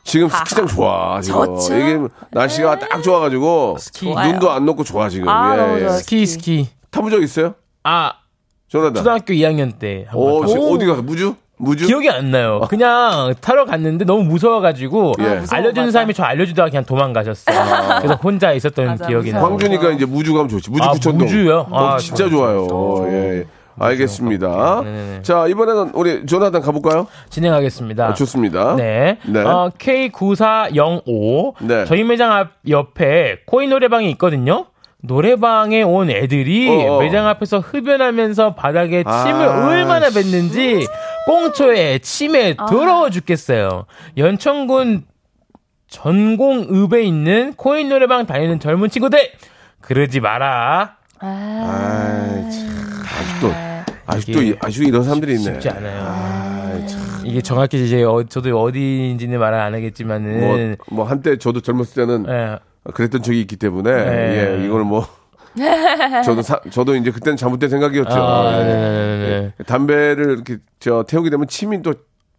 지금. 0.09 0.29
스키장 0.29 0.67
좋아. 0.67 1.21
지금. 1.21 1.45
좋죠. 1.45 1.75
이게 1.79 1.99
날씨가 2.33 2.79
딱 2.79 3.03
좋아가지고. 3.03 3.77
좋아요. 3.93 4.31
눈도 4.33 4.51
안 4.51 4.65
녹고 4.65 4.83
좋아, 4.85 5.09
지금. 5.09 5.29
아, 5.29 5.55
예, 5.55 5.57
너무 5.61 5.81
예. 5.81 5.89
스키 5.91 6.25
스키. 6.27 6.69
타본 6.91 7.11
적 7.11 7.23
있어요? 7.23 7.55
아 7.85 8.13
조나단. 8.69 8.95
초등학교 8.95 9.35
2학년 9.35 9.79
때 9.79 10.07
오, 10.15 10.41
타봤어요. 10.41 10.47
지금 10.61 10.75
어디 10.75 10.87
가서 10.87 11.03
무주? 11.03 11.35
무주? 11.61 11.87
기억이 11.87 12.09
안 12.09 12.31
나요. 12.31 12.61
그냥 12.71 13.35
타러 13.41 13.65
갔는데 13.67 14.05
너무 14.05 14.23
무서워가지고 14.25 15.15
예. 15.19 15.23
무서워, 15.41 15.59
알려주는 15.59 15.87
맞아. 15.89 15.91
사람이 15.93 16.15
저 16.15 16.23
알려주다가 16.23 16.71
그냥 16.71 16.85
도망가셨어요. 16.85 17.99
그래서 18.01 18.15
혼자 18.23 18.53
있었던 18.53 18.87
맞아, 18.87 19.07
기억이. 19.07 19.33
나요. 19.33 19.43
광주니까 19.43 19.91
이제 19.91 20.07
무주 20.07 20.33
가면 20.33 20.49
좋지. 20.49 20.71
무주 20.71 20.83
아, 20.85 20.93
부천동. 20.93 21.27
무주요? 21.27 21.67
어, 21.71 21.87
아, 21.95 21.99
진짜 21.99 22.29
좋아요. 22.29 22.67
좋아요. 22.69 23.13
예. 23.13 23.45
예. 23.81 23.85
알겠습니다. 23.87 24.81
네네네. 24.85 25.23
자, 25.23 25.47
이번에는 25.47 25.91
우리 25.95 26.27
조나단 26.27 26.63
가볼까요? 26.63 27.07
진행하겠습니다. 27.31 28.07
아, 28.09 28.15
좋습니다. 28.15 28.77
네. 28.77 29.19
네. 29.27 29.41
어, 29.41 29.71
K9405. 29.79 31.55
네. 31.63 31.85
저희 31.87 32.05
매장 32.05 32.33
앞 32.33 32.53
옆에 32.69 33.41
코인 33.47 33.71
노래방이 33.71 34.11
있거든요. 34.13 34.67
노래방에 35.01 35.83
온 35.83 36.11
애들이 36.11 36.69
어어. 36.69 37.01
매장 37.01 37.27
앞에서 37.29 37.61
흡연하면서 37.61 38.55
바닥에 38.57 39.05
아, 39.07 39.25
침을 39.25 39.47
얼마나 39.47 40.11
뱉는지 40.11 40.85
꽁초에 41.27 42.01
침에 42.01 42.57
더러워 42.57 43.09
죽겠어요. 43.11 43.87
연천군 44.17 45.05
전공읍에 45.89 47.03
있는 47.03 47.55
코인 47.55 47.89
노래방 47.89 48.27
다니는 48.27 48.61
젊은 48.61 48.91
친구들 48.91 49.21
그러지 49.81 50.21
마라. 50.21 50.97
아, 51.21 51.27
아이, 51.27 52.51
참. 52.51 52.69
아직도, 53.19 53.53
아직도, 54.09 54.41
아직도 54.61 54.89
이런 54.89 55.05
사람들이 55.05 55.33
있네. 55.35 55.45
쉽지 55.45 55.69
않아요. 55.69 56.07
아이, 56.07 56.87
참. 56.89 57.01
이게 57.25 57.43
정확히 57.43 57.85
이제 57.85 58.03
어, 58.03 58.25
저도 58.29 58.59
어디인지는 58.61 59.39
말을 59.39 59.59
안 59.59 59.75
하겠지만은 59.75 60.77
뭐, 60.89 60.97
뭐, 60.97 61.05
한때 61.07 61.37
저도 61.37 61.61
젊었을 61.61 62.07
때는 62.07 62.27
예. 62.29 62.59
그랬던 62.93 63.23
적이 63.23 63.41
있기 63.43 63.57
때문에, 63.57 63.91
네. 63.93 64.61
예, 64.61 64.65
이거는 64.65 64.87
뭐, 64.87 65.07
저도 66.25 66.41
사, 66.43 66.59
저도 66.71 66.95
이제 66.97 67.11
그때는 67.11 67.37
잘못된 67.37 67.69
생각이었죠. 67.69 68.15
아, 68.15 68.61
예. 68.61 68.65
네네네. 68.65 69.53
담배를 69.67 70.31
이렇게 70.33 70.57
저 70.81 71.03
태우게 71.03 71.29
되면 71.31 71.47
침이 71.47 71.83
또 71.83 71.95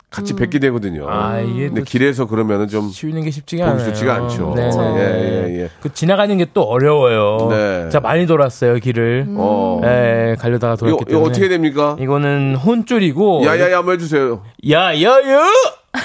같이 0.09 0.35
뱉게 0.35 0.57
되거든요. 0.59 1.07
아, 1.07 1.39
이게 1.39 1.67
근데 1.67 1.81
또 1.81 1.85
길에서 1.85 2.25
그러면은 2.25 2.67
좀 2.67 2.89
치우는 2.89 3.21
게 3.23 3.29
쉽지가 3.29 3.65
않아요. 3.67 3.85
좋지가 3.85 4.15
않죠. 4.15 4.53
네, 4.55 4.63
예, 4.65 4.69
네. 4.71 5.45
예, 5.49 5.59
예. 5.63 5.69
그 5.81 5.93
지나가는 5.93 6.35
게 6.37 6.47
또 6.51 6.63
어려워요. 6.63 7.47
네. 7.51 7.81
진짜 7.83 7.99
많이 7.99 8.25
돌았어요 8.25 8.75
길을. 8.77 9.27
어. 9.37 9.81
예, 9.83 10.35
가려다가 10.39 10.73
이거, 10.73 10.77
돌았기 10.87 11.01
이거 11.03 11.05
때문에. 11.11 11.29
어떻게 11.29 11.47
됩니까? 11.47 11.95
이거는 11.99 12.55
혼줄이고. 12.55 13.45
야야야 13.45 13.77
한번 13.77 13.93
해주세요. 13.95 14.43
야야야. 14.67 15.45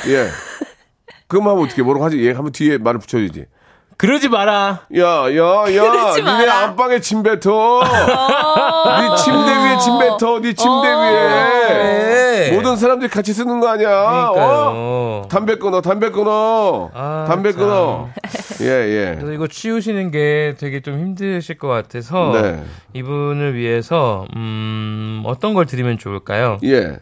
예. 0.09 0.27
그럼 1.27 1.49
하면 1.49 1.65
어떻게 1.65 1.83
뭐라고 1.83 2.05
하지? 2.05 2.19
예, 2.23 2.33
한번 2.33 2.53
뒤에 2.53 2.77
말을 2.77 3.01
붙여야지. 3.01 3.47
그러지 3.97 4.29
마라. 4.29 4.81
야, 4.97 5.05
야, 5.05 5.75
야, 5.77 6.15
니네. 6.17 6.49
안방에 6.51 7.01
침 7.01 7.23
뱉어. 7.23 7.37
네 7.41 9.17
침대 9.17 9.53
위에 9.53 9.79
침 9.79 9.99
뱉어. 9.99 10.41
네 10.41 10.53
침대 10.53 10.89
위에. 10.89 11.69
네. 12.51 12.57
모든 12.57 12.77
사람들이 12.77 13.09
같이 13.09 13.33
쓰는 13.33 13.61
거 13.61 13.69
아니야. 13.69 14.31
어? 14.35 15.23
담배 15.31 15.57
끊어, 15.57 15.81
담배 15.81 16.11
끊어. 16.11 16.91
아, 16.93 17.25
담배 17.29 17.53
참. 17.53 17.61
끊어. 17.61 18.09
예, 18.63 18.67
예. 18.67 19.15
그래서 19.17 19.33
이거 19.33 19.47
치우시는 19.47 20.11
게 20.11 20.55
되게 20.59 20.81
좀 20.81 20.99
힘드실 20.99 21.59
것 21.59 21.69
같아서 21.69 22.33
네. 22.41 22.63
이분을 22.95 23.55
위해서 23.55 24.27
음, 24.37 25.23
어떤 25.25 25.55
걸 25.55 25.67
드리면 25.67 25.99
좋을까요? 25.99 26.59
예. 26.65 26.99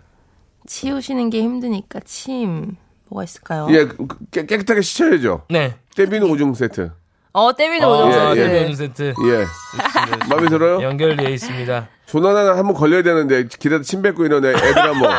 치우시는 0.67 1.31
게 1.31 1.41
힘드니까 1.43 2.01
침 2.05 2.77
뭐가 3.09 3.25
있을까요? 3.25 3.67
예, 3.71 3.85
그- 3.87 4.07
깨, 4.31 4.47
깨끗하게 4.47 4.81
씻어야죠. 4.81 5.43
네. 5.51 5.75
떼비는 5.97 6.29
오줌 6.29 6.55
세트. 6.55 6.91
어, 7.35 7.51
때미는 7.57 7.87
아, 7.87 7.91
오줌 7.91 8.37
예, 8.37 8.69
예. 8.69 8.75
세트. 8.75 9.03
네, 9.03 9.15
세트 9.15 9.15
예. 9.31 10.29
마음에 10.29 10.49
들어요? 10.49 10.83
연결되어 10.83 11.29
있습니다. 11.31 11.89
조나단 12.05 12.59
한번 12.59 12.75
걸려야 12.75 13.03
되는데 13.03 13.47
길에다 13.47 13.83
침 13.83 14.03
뱉고 14.03 14.27
이런 14.27 14.45
애- 14.45 14.51
애들 14.51 14.77
한번. 14.77 15.11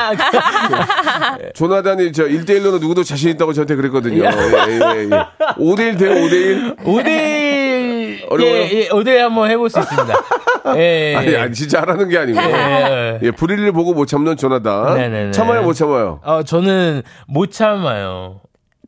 조나단이 1.55 2.11
저 2.11 2.25
1대1로는 2.25 2.79
누구도 2.81 3.03
자신 3.03 3.29
있다고 3.31 3.53
저한테 3.53 3.75
그랬거든요. 3.75 4.23
예, 4.25 4.27
예, 4.27 5.03
예. 5.05 5.09
5대1 5.57 5.97
돼요, 5.97 6.13
5대1? 6.13 6.77
5대 6.83 8.25
어려워요? 8.29 8.55
예, 8.57 8.69
예, 8.71 8.89
5대 8.89 9.17
한번 9.17 9.49
해볼 9.49 9.71
수 9.71 9.79
있습니다. 9.79 10.13
예. 10.77 11.15
아니, 11.15 11.35
아니, 11.35 11.53
진짜 11.53 11.81
하라는 11.81 12.09
게 12.09 12.17
아니고. 12.19 12.39
예. 12.39 13.19
예, 13.23 13.31
불의를 13.31 13.71
보고 13.71 13.95
못 13.95 14.05
참는 14.05 14.37
조나단. 14.37 14.93
네네네. 14.95 15.31
참아요, 15.31 15.63
못 15.63 15.73
참아요? 15.73 16.19
어, 16.23 16.43
저는 16.43 17.01
못 17.27 17.51
참아요. 17.51 18.41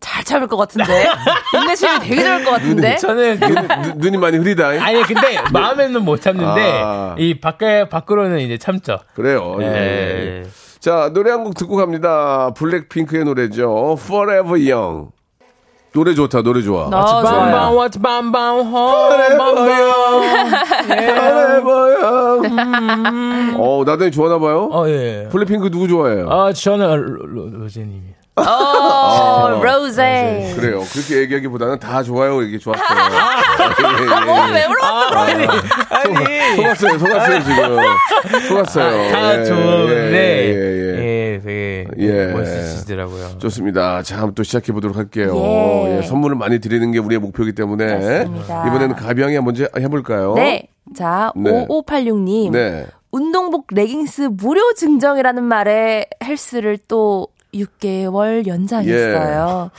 잘 0.05 0.23
참을 0.23 0.47
것 0.47 0.55
같은데. 0.55 1.07
인내심이 1.55 1.99
되게 1.99 2.23
좋을 2.23 2.45
것 2.45 2.51
같은데. 2.51 2.95
저는 2.97 3.39
그, 3.39 3.45
눈, 3.45 3.93
눈이 3.97 4.17
많이 4.17 4.37
흐리다. 4.37 4.67
아니 4.67 5.01
근데 5.01 5.37
마음에는 5.51 6.03
못 6.05 6.21
참는데 6.21 6.81
아. 6.83 7.15
이 7.17 7.39
밖에 7.39 7.89
밖으로는 7.89 8.39
이제 8.39 8.59
참죠. 8.59 8.99
그래요. 9.15 9.57
예. 9.61 9.65
예. 9.65 10.43
자, 10.79 11.09
노래 11.11 11.31
한 11.31 11.43
곡 11.43 11.55
듣고 11.55 11.75
갑니다. 11.77 12.51
블랙핑크의 12.55 13.25
노래죠. 13.25 13.97
Forever 13.99 14.71
Young. 14.71 15.09
노래 15.91 16.13
좋다, 16.13 16.41
노래 16.43 16.61
좋아. 16.61 16.83
어, 16.85 17.21
좋아요. 17.21 17.89
왓츠 17.89 17.99
Forever 17.99 19.71
Young. 22.03 23.55
어, 23.57 23.83
나단이 23.85 24.11
좋아하나 24.11 24.39
봐요? 24.39 24.69
어 24.71 24.87
예. 24.87 25.27
블랙핑크 25.31 25.71
누구 25.71 25.87
좋아해요? 25.87 26.29
아 26.29 26.53
저는 26.53 27.01
로제님이. 27.59 28.01
어, 28.37 29.61
로제. 29.63 30.53
그래요. 30.55 30.83
그렇게 30.91 31.21
얘기하기보다는 31.21 31.79
다 31.79 32.03
좋아요. 32.03 32.41
이게 32.41 32.57
좋았어요. 32.57 32.85
어, 34.29 34.51
왜 34.51 34.67
물어봤어, 34.67 35.09
그러니? 35.09 35.47
아니 35.89 36.55
속았어요, 36.57 36.99
속았어요, 36.99 37.43
지금. 37.43 37.77
속았어요. 38.49 39.11
다 39.11 39.39
예, 39.39 39.45
좋은데 39.45 40.11
예, 40.11 40.53
예, 40.53 40.99
예. 40.99 41.35
예, 41.35 41.39
되게 41.43 41.87
예. 41.97 42.25
멋있으시더라고요. 42.33 43.37
좋습니다. 43.37 44.03
자, 44.03 44.15
한번 44.17 44.33
또 44.35 44.43
시작해 44.43 44.73
보도록 44.73 44.97
할게요. 44.97 45.33
예. 45.35 45.97
예, 45.97 46.01
선물을 46.01 46.35
많이 46.35 46.59
드리는 46.59 46.91
게 46.91 46.99
우리의 46.99 47.19
목표이기 47.19 47.53
때문에 47.53 47.93
맞습니다. 48.19 48.67
이번에는 48.67 48.95
가비양이 48.95 49.39
먼저 49.39 49.67
해볼까요? 49.77 50.33
네. 50.35 50.67
자, 50.95 51.31
네. 51.35 51.65
5586님. 51.67 52.51
네. 52.51 52.85
운동복 53.11 53.67
레깅스 53.71 54.29
무료 54.33 54.73
증정이라는 54.73 55.41
말에 55.41 56.05
헬스를 56.21 56.77
또 56.89 57.27
6개월 57.55 58.45
연장했어요. 58.47 59.71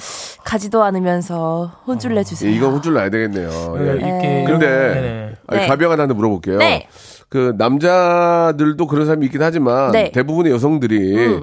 가지도 0.44 0.82
않으면서 0.82 1.72
혼쭐 1.86 2.14
내주세요. 2.14 2.50
예, 2.50 2.54
이건 2.56 2.72
혼쭐 2.72 2.94
나야 2.94 3.10
되겠네요. 3.10 3.48
예. 3.78 3.82
이렇게 3.84 4.44
근데 4.46 4.66
네네. 4.66 5.32
아니, 5.48 5.60
네. 5.60 5.66
가비양한테 5.66 6.00
한번 6.02 6.16
물어볼게요. 6.16 6.58
네. 6.58 6.86
그 7.28 7.54
남자들도 7.58 8.86
그런 8.86 9.06
사람이 9.06 9.26
있긴 9.26 9.42
하지만 9.42 9.90
네. 9.92 10.04
음. 10.06 10.12
대부분의 10.12 10.52
여성들이 10.52 11.40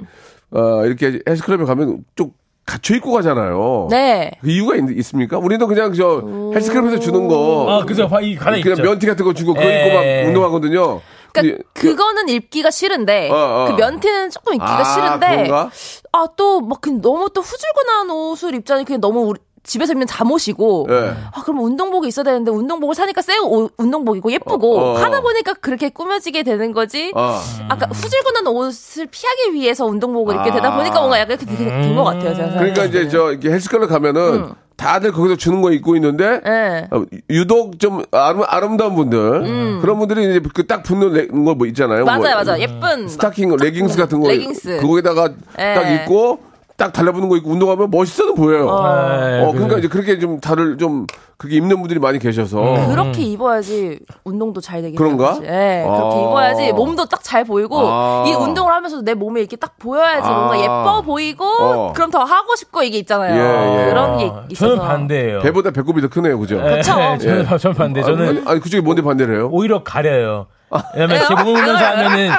어, 0.52 0.84
이렇게 0.86 1.20
헬스클럽에 1.28 1.64
가면 1.64 2.04
좀 2.16 2.30
갖춰 2.66 2.94
입고 2.94 3.12
가잖아요. 3.12 3.88
네. 3.90 4.30
그 4.40 4.50
이유가 4.50 4.74
있, 4.76 4.82
있습니까? 4.98 5.36
우리는 5.38 5.66
그냥 5.66 5.92
저 5.92 6.22
헬스클럽에서 6.54 6.98
주는 6.98 7.28
거 7.28 7.66
아 7.68 7.84
그죠 7.84 8.08
이 8.22 8.34
가나 8.36 8.56
그냥 8.62 8.78
있죠. 8.78 8.82
면티 8.82 9.06
같은 9.06 9.24
거 9.24 9.34
주고 9.34 9.52
그거 9.52 9.66
예. 9.66 9.86
입고 9.86 9.94
막 9.94 10.28
운동하거든요. 10.28 11.00
그러니까 11.34 11.64
근데 11.72 11.88
그거는 11.88 12.28
입기가 12.28 12.70
싫은데 12.70 13.30
어, 13.30 13.34
어. 13.34 13.66
그 13.68 13.80
면티는 13.80 14.30
조금 14.30 14.54
입기가 14.54 14.78
아, 14.78 14.84
싫은데 14.84 15.26
그런가? 15.26 15.70
아또 16.12 16.60
막 16.60 16.80
너무 17.02 17.28
또 17.34 17.40
후줄근한 17.40 18.10
옷을 18.10 18.54
입자니 18.54 18.84
그냥 18.84 19.00
너무 19.00 19.22
우리 19.22 19.40
집에서 19.64 19.94
입는 19.94 20.06
잠옷이고 20.06 20.86
예. 20.90 21.14
아 21.32 21.42
그럼 21.42 21.60
운동복이 21.64 22.06
있어야 22.08 22.22
되는데 22.24 22.50
운동복을 22.50 22.94
사니까 22.94 23.22
새 23.22 23.38
옷- 23.38 23.72
운동복이고 23.78 24.30
예쁘고 24.32 24.78
어, 24.78 24.92
어. 24.92 24.94
하다 24.98 25.22
보니까 25.22 25.54
그렇게 25.54 25.88
꾸며지게 25.88 26.42
되는 26.42 26.72
거지 26.72 27.10
아. 27.14 27.42
아까 27.70 27.86
후줄근한 27.86 28.46
옷을 28.46 29.06
피하기 29.06 29.54
위해서 29.54 29.86
운동복을 29.86 30.36
입게 30.36 30.52
되다 30.52 30.72
아. 30.72 30.76
보니까 30.76 30.98
뭔가 31.00 31.18
약간 31.18 31.36
그렇게 31.38 31.56
된 31.64 31.94
것 31.96 32.04
같아요 32.04 32.34
제가 32.34 32.48
그러니까 32.58 32.84
이제. 32.84 33.08
저 33.08 33.30
이렇게 33.32 33.50
헬스클럽 33.50 33.88
가면은 33.88 34.48
다들 34.76 35.12
거기서 35.12 35.36
주는 35.36 35.62
거 35.62 35.70
입고 35.72 35.94
있는데 35.96 36.40
예. 36.46 36.88
어, 36.90 37.04
유독 37.30 37.78
좀 37.78 38.02
아름, 38.10 38.42
아름 38.46 38.76
다운 38.76 38.94
분들 38.96 39.80
그런 39.80 39.98
분들이 39.98 40.28
이제 40.30 40.40
그 40.52 40.66
딱 40.66 40.82
붙는 40.82 41.44
거뭐 41.44 41.66
있잖아요. 41.68 42.00
음. 42.02 42.06
맞아요 42.06 42.20
뭐 42.20 42.44
맞아요 42.44 42.60
예쁜 42.60 43.08
스타킹 43.08 43.56
레깅스 43.56 43.96
같은 43.96 44.20
거 44.20 44.28
레깅스. 44.28 44.78
그거에다가 44.80 45.30
예. 45.58 45.74
딱 45.74 45.88
입고 45.90 46.40
딱 46.76 46.92
달라붙는 46.92 47.28
거 47.28 47.36
입고 47.36 47.50
운동하면 47.50 47.90
멋있어는 47.90 48.34
보여요. 48.34 48.68
어, 48.68 49.20
네, 49.20 49.52
그러니까 49.52 49.78
이제 49.78 49.88
그렇게 49.88 50.18
좀 50.18 50.40
다들 50.40 50.76
좀 50.78 51.06
그렇게 51.44 51.56
입는 51.56 51.78
분들이 51.78 52.00
많이 52.00 52.18
계셔서 52.18 52.88
그렇게 52.88 53.22
입어야지 53.22 53.98
운동도 54.24 54.62
잘 54.62 54.80
되긴 54.80 54.96
그런가? 54.96 55.34
사실. 55.34 55.42
네, 55.46 55.84
그렇게 55.84 56.16
아. 56.16 56.20
입어야지 56.20 56.72
몸도 56.72 57.04
딱 57.06 57.20
잘 57.24 57.42
보이고 57.44 57.80
아. 57.82 58.24
이 58.28 58.32
운동을 58.32 58.72
하면서도 58.72 59.02
내 59.02 59.14
몸에 59.14 59.40
이렇게 59.40 59.56
딱 59.56 59.76
보여야지 59.78 60.28
아. 60.28 60.30
뭔가 60.30 60.60
예뻐 60.60 61.02
보이고 61.02 61.44
어. 61.44 61.92
그럼 61.94 62.10
더 62.10 62.22
하고 62.22 62.54
싶고 62.54 62.82
이게 62.82 62.98
있잖아요. 62.98 63.34
예, 63.34 63.86
예. 63.86 63.90
그런 63.90 64.18
게 64.18 64.24
어, 64.26 64.44
있어서. 64.50 64.76
저는 64.76 64.88
반대예요. 64.88 65.40
배보다 65.40 65.70
배꼽이 65.70 66.00
더 66.02 66.08
크네요, 66.08 66.38
그죠? 66.38 66.60
예, 66.64 66.76
그쵸? 66.76 66.92
저는, 67.18 67.58
저는 67.58 67.74
반대. 67.76 68.02
저는 68.02 68.28
아니, 68.28 68.42
아니 68.46 68.60
그쪽이 68.60 68.82
뭔데 68.82 69.02
반대를 69.02 69.36
해요? 69.36 69.48
오히려 69.50 69.82
가려요. 69.82 70.46
왜냐면 70.94 71.18
제 71.28 71.34
몸을 71.34 71.54
보면서 71.62 71.84
하면은 71.84 72.30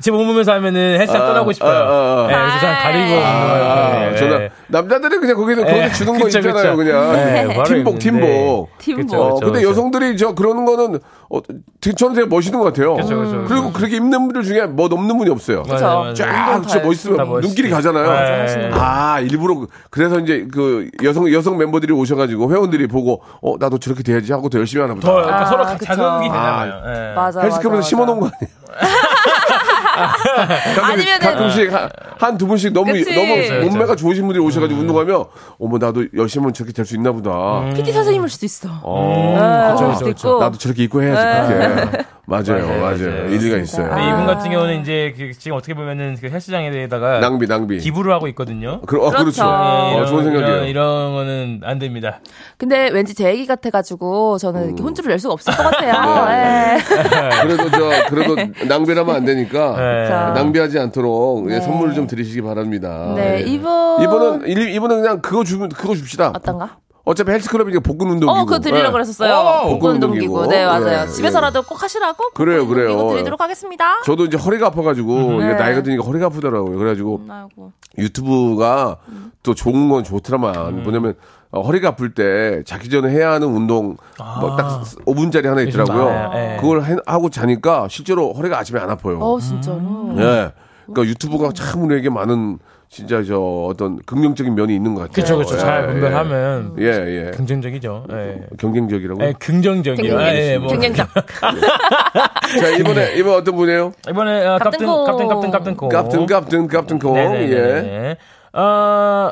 제 0.00 0.10
몸을 0.10 0.26
보면서 0.26 0.52
하면은 0.52 1.00
헬스장 1.00 1.20
떠나고 1.26 1.52
싶어요. 1.52 1.70
아, 1.72 1.82
아, 1.82 2.26
아. 2.26 2.28
예, 2.28 2.34
그래서 2.34 2.60
저는 2.60 2.74
가리고 2.76 3.26
아, 3.26 3.84
운동해요. 3.86 4.16
저는 4.16 4.48
남자들이 4.68 5.18
그냥 5.18 5.36
거기서 5.36 5.62
거기서 5.62 5.82
예, 5.84 5.90
주는 5.92 6.18
거 6.18 6.26
있잖아요, 6.28 6.52
그쵸. 6.54 6.76
그냥 6.76 7.14
예, 7.50 7.54
바로 7.54 7.64
팀복, 7.64 8.04
있는데. 8.06 8.26
팀복. 8.50 8.78
팀복. 8.78 9.06
그쵸, 9.06 9.22
어, 9.22 9.34
그쵸, 9.34 9.46
근데 9.46 9.58
그쵸. 9.60 9.70
여성들이 9.70 10.16
저 10.16 10.34
그러는 10.34 10.64
거는 10.64 10.98
어, 11.30 11.38
되게 11.80 11.94
저는 11.94 12.14
되게 12.14 12.26
멋있는 12.26 12.58
것 12.58 12.64
같아요. 12.66 12.94
그쵸, 12.96 13.16
그쵸, 13.20 13.36
리고 13.54 13.66
그쵸. 13.68 13.72
그렇게 13.72 13.96
입는 13.96 14.18
분들 14.26 14.42
중에 14.42 14.66
뭐 14.66 14.88
넘는 14.88 15.16
분이 15.18 15.30
없어요. 15.30 15.62
그쵸. 15.62 15.74
맞아요, 15.74 15.98
맞아요. 16.00 16.14
쫙 16.14 16.60
진짜 16.62 16.78
다 16.80 16.86
멋있으면. 16.86 17.40
눈길이 17.40 17.70
가잖아요. 17.70 18.46
네. 18.46 18.70
아 18.72 19.20
일부러 19.20 19.54
그- 19.56 19.66
그래서 19.90 20.18
이제 20.18 20.46
그 20.52 20.88
여성 21.04 21.32
여성 21.32 21.56
멤버들이 21.58 21.92
오셔가지고 21.92 22.50
회원들이 22.52 22.86
보고 22.88 23.22
어 23.42 23.54
나도 23.58 23.78
저렇게 23.78 24.02
돼야지 24.02 24.32
하고 24.32 24.48
더 24.48 24.58
열심히 24.58 24.82
하나 24.82 24.94
보다. 24.94 25.06
더 25.06 25.12
그러니까 25.14 25.40
아, 25.40 25.44
서로. 25.46 25.64
자극이 25.64 25.86
되잖아요. 25.86 26.72
예. 26.86 27.14
맞아. 27.14 27.40
헬스클럽에서 27.40 27.76
맞아, 27.78 27.88
심어놓은 27.88 28.20
거. 28.20 28.26
아니에요? 28.26 28.60
가끔, 29.94 30.84
아니면은- 30.84 31.20
가끔씩 31.20 31.70
한두 32.18 32.46
분씩 32.46 32.72
너무 32.72 32.92
그치. 32.92 33.14
너무 33.14 33.68
몸매가 33.70 33.96
좋으신 33.96 34.24
분들이 34.26 34.44
오셔가지고 34.44 34.80
운동하면 34.80 35.24
어머 35.58 35.78
나도 35.78 36.06
열심히 36.16 36.42
하면 36.44 36.52
저렇게 36.54 36.72
될 36.72 36.84
수 36.84 36.94
있나 36.96 37.12
보다. 37.12 37.30
PT 37.74 37.92
선생님일 37.92 38.28
수도 38.28 38.46
있어. 38.46 38.68
어, 38.82 39.34
네, 39.36 39.72
그쵸, 39.72 39.84
그럴 39.84 39.94
수도 39.94 40.06
그쵸. 40.06 40.28
있고. 40.28 40.40
나도 40.40 40.58
저렇게 40.58 40.82
입고 40.84 41.02
해야지 41.02 41.52
그렇게. 41.52 42.04
맞아요, 42.30 42.64
맞아요. 42.66 42.80
맞아요. 42.80 43.28
일리가 43.28 43.56
있어요. 43.58 43.88
근데 43.88 44.08
이분 44.08 44.26
같은 44.26 44.50
경우는 44.52 44.80
이제 44.82 45.12
그 45.18 45.32
지금 45.36 45.56
어떻게 45.56 45.74
보면은 45.74 46.16
그 46.20 46.28
헬스장에 46.28 46.70
대해다가 46.70 47.18
낭비, 47.18 47.46
낭비. 47.48 47.78
기부를 47.78 48.12
하고 48.12 48.28
있거든요. 48.28 48.80
그, 48.86 48.96
어, 48.98 49.10
그렇죠. 49.10 49.24
그렇죠. 49.24 49.42
어, 49.46 49.92
이런, 49.96 50.06
좋은 50.06 50.24
생각이에요. 50.24 50.56
이런, 50.58 50.68
이런 50.68 51.12
거는 51.14 51.60
안 51.64 51.78
됩니다. 51.80 52.20
근데 52.56 52.88
왠지 52.90 53.14
제 53.14 53.26
얘기 53.28 53.46
같아가지고 53.46 54.38
저는 54.38 54.60
음. 54.62 54.66
이렇게 54.68 54.82
혼쭐을 54.84 55.08
낼 55.10 55.18
수가 55.18 55.34
없을 55.34 55.52
것 55.56 55.62
같아요. 55.64 56.30
예. 56.30 56.78
그래도 57.42 57.70
저 57.70 57.90
그래도 58.08 58.36
낭비하면 58.68 59.16
안 59.16 59.24
되니까 59.24 59.76
네. 59.76 60.06
자. 60.08 60.32
낭비하지 60.34 60.78
않도록 60.78 61.50
예, 61.50 61.54
네. 61.54 61.60
선물을 61.60 61.94
좀 61.94 62.06
드리시기 62.06 62.42
바랍니다. 62.42 63.12
네, 63.16 63.38
예. 63.38 63.40
이분 63.40 64.02
이분은 64.02 64.46
일- 64.46 64.70
이분은 64.74 65.02
그냥 65.02 65.20
그거 65.20 65.42
주면 65.42 65.68
그거 65.70 65.94
줍시다. 65.96 66.28
어떤가? 66.34 66.76
어차피 67.10 67.32
헬스클럽이니까 67.32 67.80
복근 67.80 68.06
운동기구. 68.10 68.30
어, 68.30 68.44
그거 68.44 68.60
드리려고 68.60 68.88
예. 68.88 68.92
그랬었어요. 68.92 69.34
어, 69.34 69.68
복근 69.70 69.90
운동기구. 69.94 70.46
네, 70.46 70.64
맞아요. 70.64 71.02
예, 71.02 71.06
집에서라도 71.08 71.62
꼭 71.62 71.82
하시라고. 71.82 72.30
그래요, 72.34 72.60
복근 72.60 72.74
그래요. 72.76 72.90
운동기구 72.92 73.14
드리도록 73.16 73.40
하겠습니다. 73.40 74.02
저도 74.04 74.26
이제 74.26 74.36
허리가 74.36 74.68
아파가지고 74.68 75.40
이게 75.40 75.46
네. 75.48 75.54
나이가 75.54 75.82
드니까 75.82 76.04
허리가 76.04 76.26
아프더라고요. 76.26 76.78
그래가지고 76.78 77.22
아이고. 77.28 77.72
유튜브가 77.98 78.98
또 79.42 79.54
좋은 79.54 79.88
건 79.88 80.04
좋더라만 80.04 80.54
음. 80.54 80.82
뭐냐면 80.84 81.14
어, 81.50 81.62
허리가 81.62 81.88
아플 81.88 82.14
때 82.14 82.62
자기 82.64 82.88
전에 82.88 83.10
해야 83.10 83.32
하는 83.32 83.48
운동 83.48 83.96
뭐딱 84.40 84.84
5분짜리 85.04 85.46
하나 85.46 85.62
있더라고요. 85.62 86.30
예. 86.36 86.58
그걸 86.60 86.84
해- 86.84 86.96
하고 87.06 87.28
자니까 87.28 87.88
실제로 87.90 88.32
허리가 88.34 88.56
아침에 88.60 88.78
안 88.78 88.88
아파요. 88.88 89.18
어, 89.20 89.40
진짜로. 89.40 90.12
예. 90.18 90.52
그러니까 90.86 91.10
유튜브가 91.10 91.50
참 91.54 91.82
우리에게 91.82 92.08
많은 92.08 92.60
진짜 92.90 93.22
저 93.22 93.38
어떤 93.40 94.02
긍정적인 94.02 94.52
면이 94.56 94.74
있는 94.74 94.94
것 94.94 95.02
같아요. 95.02 95.14
그쵸, 95.14 95.36
그쵸. 95.38 95.56
잘 95.56 95.84
예, 95.84 95.86
분별하면 95.86 96.74
예, 96.80 96.84
예. 96.86 97.30
긍정적이죠. 97.30 98.06
예. 98.10 98.46
경쟁적이라고. 98.58 99.24
예, 99.24 99.32
긍정적이요. 99.38 100.18
아, 100.18 100.34
예, 100.34 100.58
뭐. 100.58 100.68
경쟁적. 100.72 101.08
자 101.14 102.68
이번에 102.80 103.14
이번 103.14 103.34
어떤 103.36 103.54
분이에요? 103.54 103.92
이번에 104.08 104.44
어, 104.44 104.58
깝든 104.58 104.86
깝든콩. 104.86 105.04
깝든 105.06 105.28
깝든 105.28 105.50
깝든콩. 105.52 105.88
깝든 105.88 106.26
깝든 106.26 106.66
깝든 106.66 106.98
콩. 106.98 107.16
예. 107.16 107.28
네네네. 107.28 108.16
어, 108.54 109.30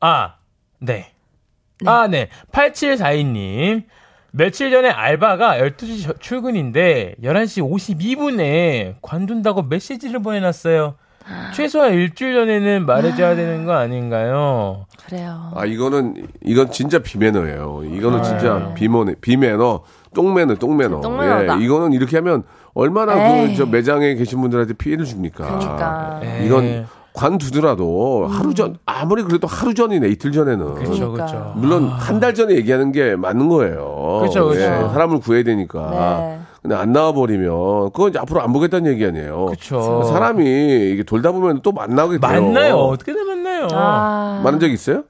아, 0.00 0.34
네. 0.80 1.12
아, 1.86 2.08
네. 2.08 2.28
8742님. 2.50 3.84
며칠 4.32 4.72
전에 4.72 4.88
알바가 4.90 5.58
12시 5.58 6.02
저- 6.02 6.12
출근인데 6.14 7.14
11시 7.22 7.62
52분에 7.62 8.94
관둔다고 9.02 9.62
메시지를 9.62 10.20
보내놨어요. 10.20 10.96
최소한 11.54 11.92
일주일 11.94 12.34
전에는 12.34 12.86
말해줘야 12.86 13.34
되는 13.36 13.64
거 13.64 13.72
아닌가요? 13.72 14.86
그래요. 15.06 15.52
아 15.54 15.64
이거는 15.64 16.26
이건 16.42 16.70
진짜 16.70 16.98
비매너예요. 16.98 17.82
이거는 17.92 18.20
아, 18.20 18.22
진짜 18.22 18.58
네. 18.58 18.74
비매너 18.74 19.12
비매너 19.20 19.82
똥매너 20.14 20.54
똥매너. 20.56 21.00
똥매너다. 21.00 21.60
예. 21.60 21.64
이거는 21.64 21.92
이렇게 21.92 22.16
하면 22.18 22.42
얼마나 22.74 23.14
그 23.14 23.20
에이. 23.20 23.56
저 23.56 23.66
매장에 23.66 24.14
계신 24.14 24.40
분들한테 24.40 24.74
피해를 24.74 25.04
줍니까? 25.04 25.44
그러니까. 25.58 26.20
예. 26.22 26.46
이건 26.46 26.86
관두더라도 27.14 28.26
하루 28.26 28.54
전 28.54 28.78
아무리 28.86 29.22
그래도 29.22 29.46
하루 29.46 29.74
전이네 29.74 30.08
이틀 30.08 30.32
전에는 30.32 30.74
그렇죠. 30.74 31.12
그렇죠. 31.12 31.52
물론 31.56 31.88
한달 31.88 32.34
전에 32.34 32.54
얘기하는 32.54 32.90
게 32.92 33.16
맞는 33.16 33.48
거예요. 33.48 34.18
그렇죠, 34.20 34.48
그렇죠. 34.48 34.60
예, 34.62 34.66
사람을 34.66 35.20
구해야 35.20 35.44
되니까. 35.44 35.90
네. 35.90 36.38
근데 36.62 36.76
안 36.76 36.92
나와 36.92 37.12
버리면 37.12 37.90
그건 37.90 38.10
이제 38.10 38.20
앞으로 38.20 38.40
안 38.40 38.52
보겠다는 38.52 38.90
얘기 38.90 39.04
아니에요. 39.04 39.46
그렇죠. 39.46 40.04
사람이 40.04 40.92
이게 40.92 41.02
돌다 41.02 41.32
보면 41.32 41.60
또 41.62 41.72
만나게 41.72 42.18
돼요. 42.18 42.20
만나요. 42.20 42.76
어떻게 42.76 43.12
든 43.12 43.26
만나요? 43.26 43.66
아. 43.72 44.40
만난 44.44 44.60
적 44.60 44.68
있어요? 44.68 45.02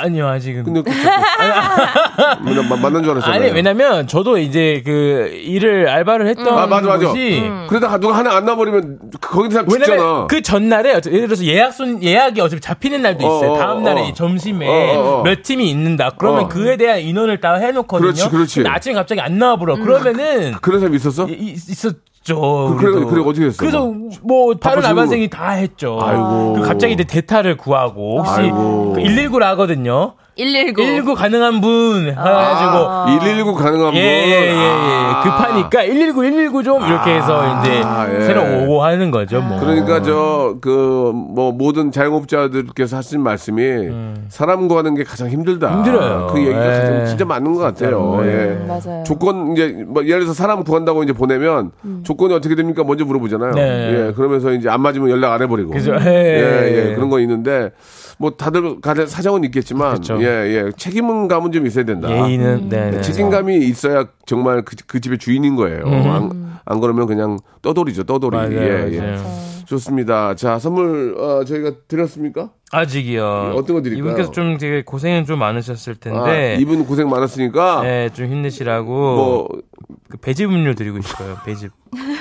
아니요, 0.00 0.28
아직은. 0.28 0.64
근데 0.64 0.82
그 0.82 0.90
만난 2.74 3.02
줄 3.02 3.12
알았잖아요. 3.12 3.42
아니, 3.42 3.50
왜냐면 3.52 4.06
저도 4.06 4.38
이제 4.38 4.82
그 4.84 5.30
일을 5.44 5.88
알바를 5.88 6.26
했던 6.28 6.46
아, 6.48 6.66
맞아, 6.66 6.86
맞아. 6.86 7.08
곳이 7.08 7.42
그러다 7.68 7.98
누가 7.98 8.16
하나 8.18 8.36
안 8.36 8.44
나버리면 8.44 8.98
거기서 9.20 9.66
죽잖아. 9.66 10.26
그 10.28 10.42
전날에 10.42 10.90
예를 11.06 11.26
들어서 11.26 11.44
예약 11.44 11.72
순 11.72 12.02
예약이 12.02 12.40
어차피 12.40 12.60
잡히는 12.60 13.02
날도 13.02 13.18
있어요. 13.24 13.50
어, 13.50 13.54
어, 13.54 13.58
다음 13.58 13.82
날에 13.82 14.08
어. 14.08 14.12
점심에 14.14 14.66
어, 14.66 14.72
어, 15.00 15.20
어. 15.20 15.22
몇 15.22 15.42
팀이 15.42 15.68
있는다. 15.70 16.12
그러면 16.18 16.44
어. 16.44 16.48
그에 16.48 16.76
대한 16.76 17.00
인원을 17.00 17.40
다 17.40 17.54
해놓거든요. 17.54 18.12
그렇지, 18.12 18.28
그렇지. 18.30 18.54
근데 18.56 18.70
아침에 18.70 18.94
갑자기 18.94 19.20
안 19.20 19.38
나와버려. 19.38 19.76
그러면은 19.76 20.54
그런 20.60 20.80
사람 20.80 20.94
있었어? 20.94 21.26
이- 21.28 21.32
이- 21.32 21.52
있었 21.52 21.94
죠. 22.34 22.76
그- 22.78 22.84
그래도. 22.92 23.06
그래, 23.08 23.22
어떻게 23.22 23.46
됐어? 23.46 23.56
그래서 23.58 23.92
뭐 24.22 24.54
다른. 24.54 24.84
알바생이 24.84 25.28
다 25.30 25.50
했죠. 25.50 25.98
아이고. 26.02 26.54
그 26.54 26.62
갑자기 26.62 26.92
이제 26.92 27.04
대타를 27.04 27.56
구하고 27.56 28.18
혹시 28.18 28.32
아이고. 28.42 28.94
119를 28.96 29.40
하거든요. 29.40 30.12
119. 30.38 30.82
119 30.82 31.14
가능한 31.14 31.60
분 31.60 32.14
아, 32.16 33.04
해가지고 33.08 33.20
119 33.26 33.54
가능한 33.54 33.86
분. 33.92 33.96
예, 33.96 34.00
예, 34.02 34.30
예, 34.30 34.50
예. 34.50 34.54
아. 34.56 35.20
급하니까 35.24 35.80
119, 35.80 36.20
119 36.22 36.62
좀 36.62 36.82
이렇게 36.86 37.16
해서 37.16 37.60
이제 37.60 37.82
예. 38.14 38.20
새로 38.22 38.42
오고 38.62 38.82
하는 38.84 39.10
거죠, 39.10 39.40
뭐. 39.40 39.58
그러니까 39.58 40.00
저 40.02 40.54
그 40.60 41.08
뭐 41.28 41.52
모든 41.52 41.90
자영업자들께서 41.90 42.96
하신 42.98 43.20
말씀이 43.22 43.88
사람 44.28 44.68
구하는 44.68 44.94
게 44.94 45.04
가장 45.04 45.28
힘들다. 45.28 45.68
음. 45.68 45.76
힘들어요. 45.78 46.28
그 46.32 46.40
얘기가 46.40 46.64
예. 46.64 46.78
가장 46.80 47.06
진짜 47.06 47.24
맞는 47.24 47.52
것 47.54 47.58
같아요. 47.60 47.74
진짜로. 47.90 48.26
예. 48.26 48.30
음, 48.30 48.66
맞아요. 48.68 49.02
조건 49.04 49.52
이제 49.52 49.84
뭐 49.86 50.04
예를 50.04 50.20
들어서 50.20 50.34
사람 50.34 50.62
구한다고 50.64 51.02
이제 51.02 51.12
보내면 51.12 51.70
조건이 52.04 52.34
어떻게 52.34 52.54
됩니까? 52.54 52.84
먼저 52.84 53.04
물어보잖아요. 53.04 53.52
네. 53.54 54.06
예. 54.08 54.12
그러면서 54.12 54.52
이제 54.52 54.68
안 54.68 54.80
맞으면 54.82 55.10
연락 55.10 55.32
안 55.32 55.42
해버리고. 55.42 55.70
그죠. 55.72 55.94
예, 56.00 56.06
예, 56.06 56.90
예. 56.90 56.94
그런 56.94 57.08
거 57.10 57.20
있는데 57.20 57.70
뭐 58.18 58.30
다들 58.32 58.80
다들 58.82 59.06
사정은 59.06 59.44
있겠지만. 59.44 60.00
예, 60.20 60.24
예. 60.24 60.72
책임은 60.76 61.28
감은 61.28 61.52
좀 61.52 61.66
있어야 61.66 61.84
된다. 61.84 62.10
예의는, 62.10 62.68
네. 62.68 62.90
네. 62.90 63.00
책임감이 63.00 63.56
있어야 63.58 64.06
정말 64.26 64.62
그, 64.62 64.76
그 64.86 65.00
집의 65.00 65.18
주인인 65.18 65.56
거예요. 65.56 65.86
안, 65.86 66.58
안 66.64 66.80
그러면 66.80 67.06
그냥 67.06 67.38
떠돌이죠, 67.62 68.04
떠돌이. 68.04 68.36
맞아요, 68.36 68.52
예, 68.52 68.88
예. 68.92 69.00
맞아요. 69.00 69.48
좋습니다. 69.66 70.34
자, 70.34 70.58
선물 70.58 71.14
어, 71.18 71.44
저희가 71.44 71.72
드렸습니까? 71.86 72.50
아직이요. 72.72 73.52
어떤 73.54 73.76
거 73.76 73.82
드릴까요? 73.82 74.12
이분께서 74.12 74.30
좀 74.30 74.56
되게 74.58 74.82
고생은 74.82 75.26
좀 75.26 75.38
많으셨을 75.38 75.94
아, 75.94 75.96
텐데. 76.00 76.56
이분 76.58 76.86
고생 76.86 77.08
많았으니까 77.08 77.82
네, 77.82 78.08
좀 78.10 78.26
힘내시라고. 78.26 78.90
뭐 78.90 79.48
그 80.08 80.16
배즙 80.16 80.50
음료 80.50 80.74
드리고 80.74 81.00
싶어요. 81.02 81.36
배즙. 81.44 81.70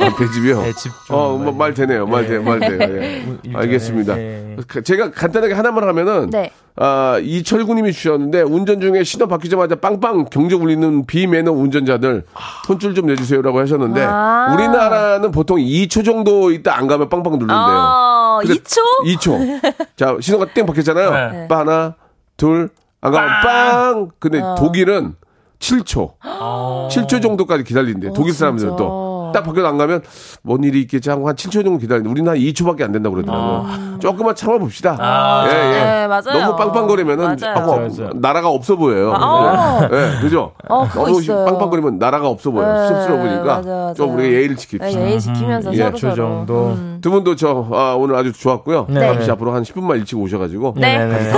아, 0.01 0.15
배집이요. 0.17 0.61
네, 0.61 0.73
집 0.73 0.91
좀. 1.07 1.15
어, 1.15 1.37
뭐, 1.37 1.53
말 1.53 1.73
되네요. 1.73 2.05
말 2.05 2.23
네. 2.23 2.29
돼, 2.31 2.39
말 2.39 2.59
돼요. 2.59 2.77
예. 3.01 3.17
일전에, 3.43 3.55
알겠습니다. 3.55 4.15
네. 4.15 4.57
그- 4.67 4.83
제가 4.83 5.11
간단하게 5.11 5.53
하나만 5.53 5.87
하면은 5.87 6.29
네. 6.29 6.51
아, 6.75 7.17
이철구님이 7.21 7.93
주셨는데 7.93 8.41
운전 8.41 8.81
중에 8.81 9.03
신호 9.03 9.27
바뀌자마자 9.27 9.75
빵빵 9.75 10.25
경적 10.25 10.61
울리는 10.61 11.05
비매너 11.05 11.51
운전자들 11.53 12.25
혼쭐 12.67 12.93
좀 12.93 13.07
내주세요라고 13.07 13.57
하셨는데 13.59 14.05
아. 14.05 14.53
우리나라는 14.53 15.31
보통 15.31 15.57
2초 15.57 16.03
정도 16.05 16.51
있다 16.51 16.77
안 16.77 16.87
가면 16.87 17.07
빵빵 17.09 17.33
누른대요. 17.33 17.57
어, 17.57 18.39
근데 18.43 18.53
2초? 18.55 18.77
2초. 19.17 19.87
자, 19.95 20.15
신호가 20.19 20.47
땡 20.53 20.65
바뀌었잖아요. 20.65 21.31
네. 21.31 21.47
빠 21.47 21.59
하나, 21.59 21.95
둘, 22.35 22.69
안 23.01 23.11
가면 23.11 23.29
빵! 23.43 24.09
근데 24.19 24.39
어. 24.41 24.55
독일은 24.57 25.15
7초. 25.59 26.13
아. 26.21 26.87
7초 26.91 27.21
정도까지 27.21 27.63
기다린대. 27.63 28.13
독일 28.13 28.33
사람들은 28.33 28.75
또. 28.75 29.06
딱 29.33 29.43
밖에 29.43 29.61
안 29.61 29.77
가면 29.77 30.01
뭔 30.41 30.63
일이 30.63 30.81
있겠지 30.81 31.09
하고 31.09 31.27
한 31.27 31.35
7초 31.35 31.63
정도 31.63 31.77
기다리는데 31.77 32.09
우리는 32.09 32.29
한 32.31 32.37
2초밖에 32.37 32.83
안 32.83 32.91
된다고 32.91 33.15
그러더라고요. 33.15 33.99
조금만 33.99 34.35
참아봅시다. 34.35 35.47
예, 35.49 35.55
예. 35.55 35.71
네, 35.83 36.07
맞아요. 36.07 36.21
너무 36.33 36.55
빵빵거리면은 36.55 37.37
맞아요. 37.39 37.55
하고 37.55 37.75
맞아요. 37.77 38.11
나라가 38.15 38.49
없어 38.49 38.75
보여요. 38.75 39.13
아, 39.15 39.81
예, 39.91 40.21
그죠? 40.21 40.51
어, 40.69 40.87
너무 40.93 41.19
있어요. 41.21 41.45
빵빵거리면 41.45 41.97
나라가 41.99 42.27
없어 42.27 42.51
보여요. 42.51 42.81
네, 42.81 42.87
쑥스러워 42.87 43.21
보니까 43.21 43.43
맞아, 43.43 43.69
맞아. 43.69 43.93
좀 43.95 44.15
우리가 44.15 44.29
예의를 44.29 44.55
지킵시다. 44.55 44.81
네, 44.81 45.09
예의 45.09 45.19
지키면서 45.19 45.73
예, 45.73 45.77
서로 45.77 45.91
그 45.91 45.97
서로. 45.99 46.15
정도. 46.15 46.67
음. 46.69 46.99
두 47.01 47.11
분도 47.11 47.35
저 47.35 47.67
아, 47.71 47.95
오늘 47.97 48.15
아주 48.15 48.33
좋았고요. 48.33 48.87
네. 48.89 48.99
잠시 48.99 49.31
앞으로 49.31 49.53
한 49.53 49.63
10분만 49.63 49.97
일찍 49.97 50.17
오셔가지고 50.17 50.75
네. 50.77 50.97
네네. 50.97 51.31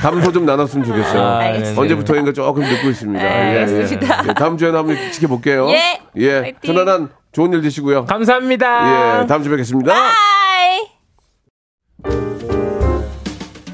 담소 0.00 0.32
좀 0.32 0.46
나눴으면 0.46 0.84
좋겠어요. 0.86 1.22
아. 1.22 1.40
언제부터인가 1.80 2.32
조금 2.32 2.62
늦고 2.62 2.88
있습니다. 2.88 3.22
네, 3.22 3.58
알겠습니다. 3.60 4.24
예. 4.28 4.34
다음 4.34 4.56
주에는 4.56 4.78
한번 4.78 4.96
지켜볼게요. 5.12 5.68
예. 5.70 6.00
예. 6.16 6.32
화이팅. 6.38 6.54
편안한 6.62 7.08
좋은 7.32 7.52
일 7.52 7.62
되시고요. 7.62 8.04
감사합니다. 8.06 9.22
예. 9.22 9.26
다음 9.26 9.42
주에 9.42 9.50
뵙겠습니다. 9.50 9.94
하이. 9.94 10.92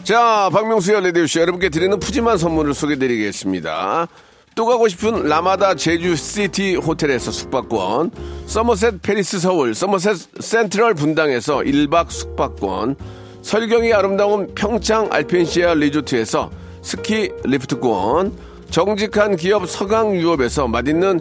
자, 0.04 0.48
박명수의 0.52 1.02
라디오쇼 1.02 1.38
여러분께 1.40 1.68
드리는 1.68 1.98
푸짐한 1.98 2.38
선물을 2.38 2.72
소개드리겠습니다. 2.72 4.08
또 4.54 4.64
가고 4.64 4.88
싶은 4.88 5.28
라마다 5.28 5.74
제주시티 5.74 6.76
호텔에서 6.76 7.30
숙박권, 7.30 8.10
서머셋 8.46 9.02
페리스 9.02 9.38
서울, 9.38 9.74
서머셋 9.74 10.16
센트럴 10.40 10.94
분당에서 10.94 11.58
1박 11.58 12.10
숙박권, 12.10 12.96
설경이 13.42 13.92
아름다운 13.92 14.52
평창 14.54 15.08
알펜시아 15.12 15.74
리조트에서 15.74 16.50
스키 16.82 17.30
리프트권, 17.44 18.32
정직한 18.70 19.36
기업 19.36 19.68
서강유업에서 19.68 20.68
맛있는 20.68 21.20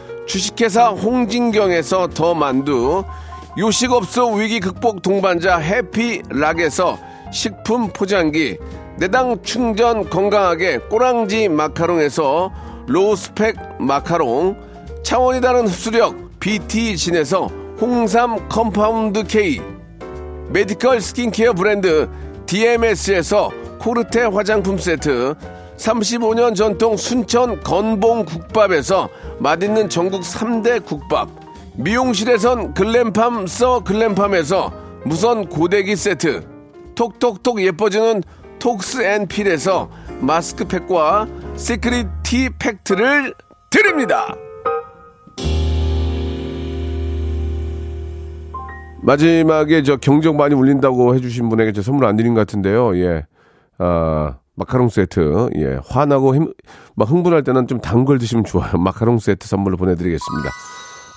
주식회사 0.31 0.91
홍진경에서 0.91 2.07
더 2.07 2.33
만두 2.33 3.03
요식업소 3.57 4.35
위기 4.35 4.61
극복 4.61 5.01
동반자 5.01 5.57
해피락에서 5.57 6.97
식품 7.33 7.89
포장기 7.89 8.57
내당 8.97 9.41
충전 9.43 10.09
건강하게 10.09 10.77
꼬랑지 10.89 11.49
마카롱에서 11.49 12.49
로스펙 12.87 13.57
마카롱 13.81 14.55
차원이 15.03 15.41
다른 15.41 15.67
흡수력 15.67 16.39
BT진에서 16.39 17.47
홍삼 17.81 18.47
compound 18.47 19.23
K 19.23 19.59
메디컬 20.47 21.01
스킨케어 21.01 21.51
브랜드 21.51 22.07
DMS에서 22.45 23.51
코르테 23.79 24.21
화장품 24.21 24.77
세트 24.77 25.35
35년 25.81 26.55
전통 26.55 26.95
순천 26.95 27.61
건봉 27.63 28.25
국밥에서 28.25 29.09
맛있는 29.41 29.89
전국 29.89 30.21
3대 30.21 30.85
국밥 30.85 31.27
미용실에선 31.75 32.75
글램팜 32.75 33.47
써 33.47 33.79
글램팜에서 33.83 34.71
무선 35.03 35.47
고데기 35.47 35.95
세트 35.95 36.47
톡톡톡 36.93 37.59
예뻐지는 37.63 38.21
톡스 38.59 39.01
앤 39.01 39.27
필에서 39.27 39.89
마스크팩과 40.19 41.27
시크릿 41.55 42.07
티 42.21 42.49
팩트를 42.59 43.33
드립니다. 43.71 44.35
마지막에 49.01 49.81
저 49.81 49.97
경적 49.97 50.35
많이 50.35 50.53
울린다고 50.53 51.15
해주신 51.15 51.49
분에게 51.49 51.71
저 51.71 51.81
선물 51.81 52.05
안 52.05 52.15
드린 52.15 52.35
것 52.35 52.41
같은데요. 52.41 52.95
예. 52.97 53.25
아, 53.79 54.37
마카롱 54.61 54.89
세트. 54.89 55.49
예. 55.57 55.79
화나고 55.87 56.35
힘, 56.35 56.53
막 56.95 57.09
흥분할 57.09 57.43
때는 57.43 57.65
좀 57.67 57.79
단 57.79 58.05
걸 58.05 58.19
드시면 58.19 58.43
좋아요. 58.43 58.71
마카롱 58.77 59.17
세트 59.19 59.47
선물로 59.47 59.77
보내드리겠습니다. 59.77 60.49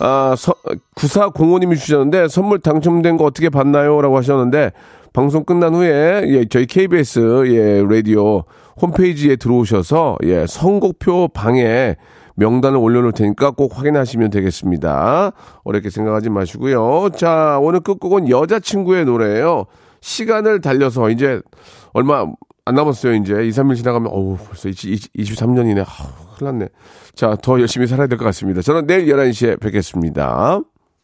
아, 0.01 0.35
서, 0.37 0.53
9405님이 0.97 1.77
주셨는데 1.79 2.29
선물 2.29 2.59
당첨된 2.61 3.17
거 3.17 3.25
어떻게 3.25 3.49
봤나요? 3.49 4.01
라고 4.01 4.17
하셨는데 4.17 4.73
방송 5.13 5.45
끝난 5.45 5.75
후에 5.75 6.25
예, 6.27 6.45
저희 6.49 6.67
KBS 6.67 7.45
예, 7.47 7.83
라디오 7.89 8.43
홈페이지에 8.83 9.37
들어오셔서 9.37 10.17
예, 10.25 10.47
선곡표 10.49 11.29
방에 11.29 11.95
명단을 12.37 12.79
올려놓을 12.79 13.13
테니까 13.13 13.53
꼭 13.53 13.79
확인하시면 13.79 14.31
되겠습니다. 14.31 15.31
어렵게 15.63 15.91
생각하지 15.91 16.31
마시고요. 16.31 17.11
자, 17.17 17.59
오늘 17.63 17.79
끝곡은 17.81 18.29
여자친구의 18.29 19.05
노래예요. 19.05 19.67
시간을 20.01 20.61
달려서 20.61 21.11
이제 21.11 21.41
얼마 21.93 22.27
안 22.67 22.75
남았어요. 22.75 23.15
이제 23.15 23.35
2, 23.45 23.51
3일 23.51 23.77
지나가면 23.77 24.11
어우 24.11 24.37
벌써 24.39 24.69
23년이네. 24.71 25.81
아우, 25.87 26.09
큰일 26.39 26.53
났네. 26.53 26.69
자, 27.15 27.37
더 27.43 27.61
열심히 27.61 27.87
살아야 27.87 28.07
될 28.07 28.17
것 28.19 28.25
같습니다. 28.27 28.63
저는 28.63 28.87
내일 28.87 29.07
11시에 29.07 29.61
뵙겠습니다. 29.61 30.61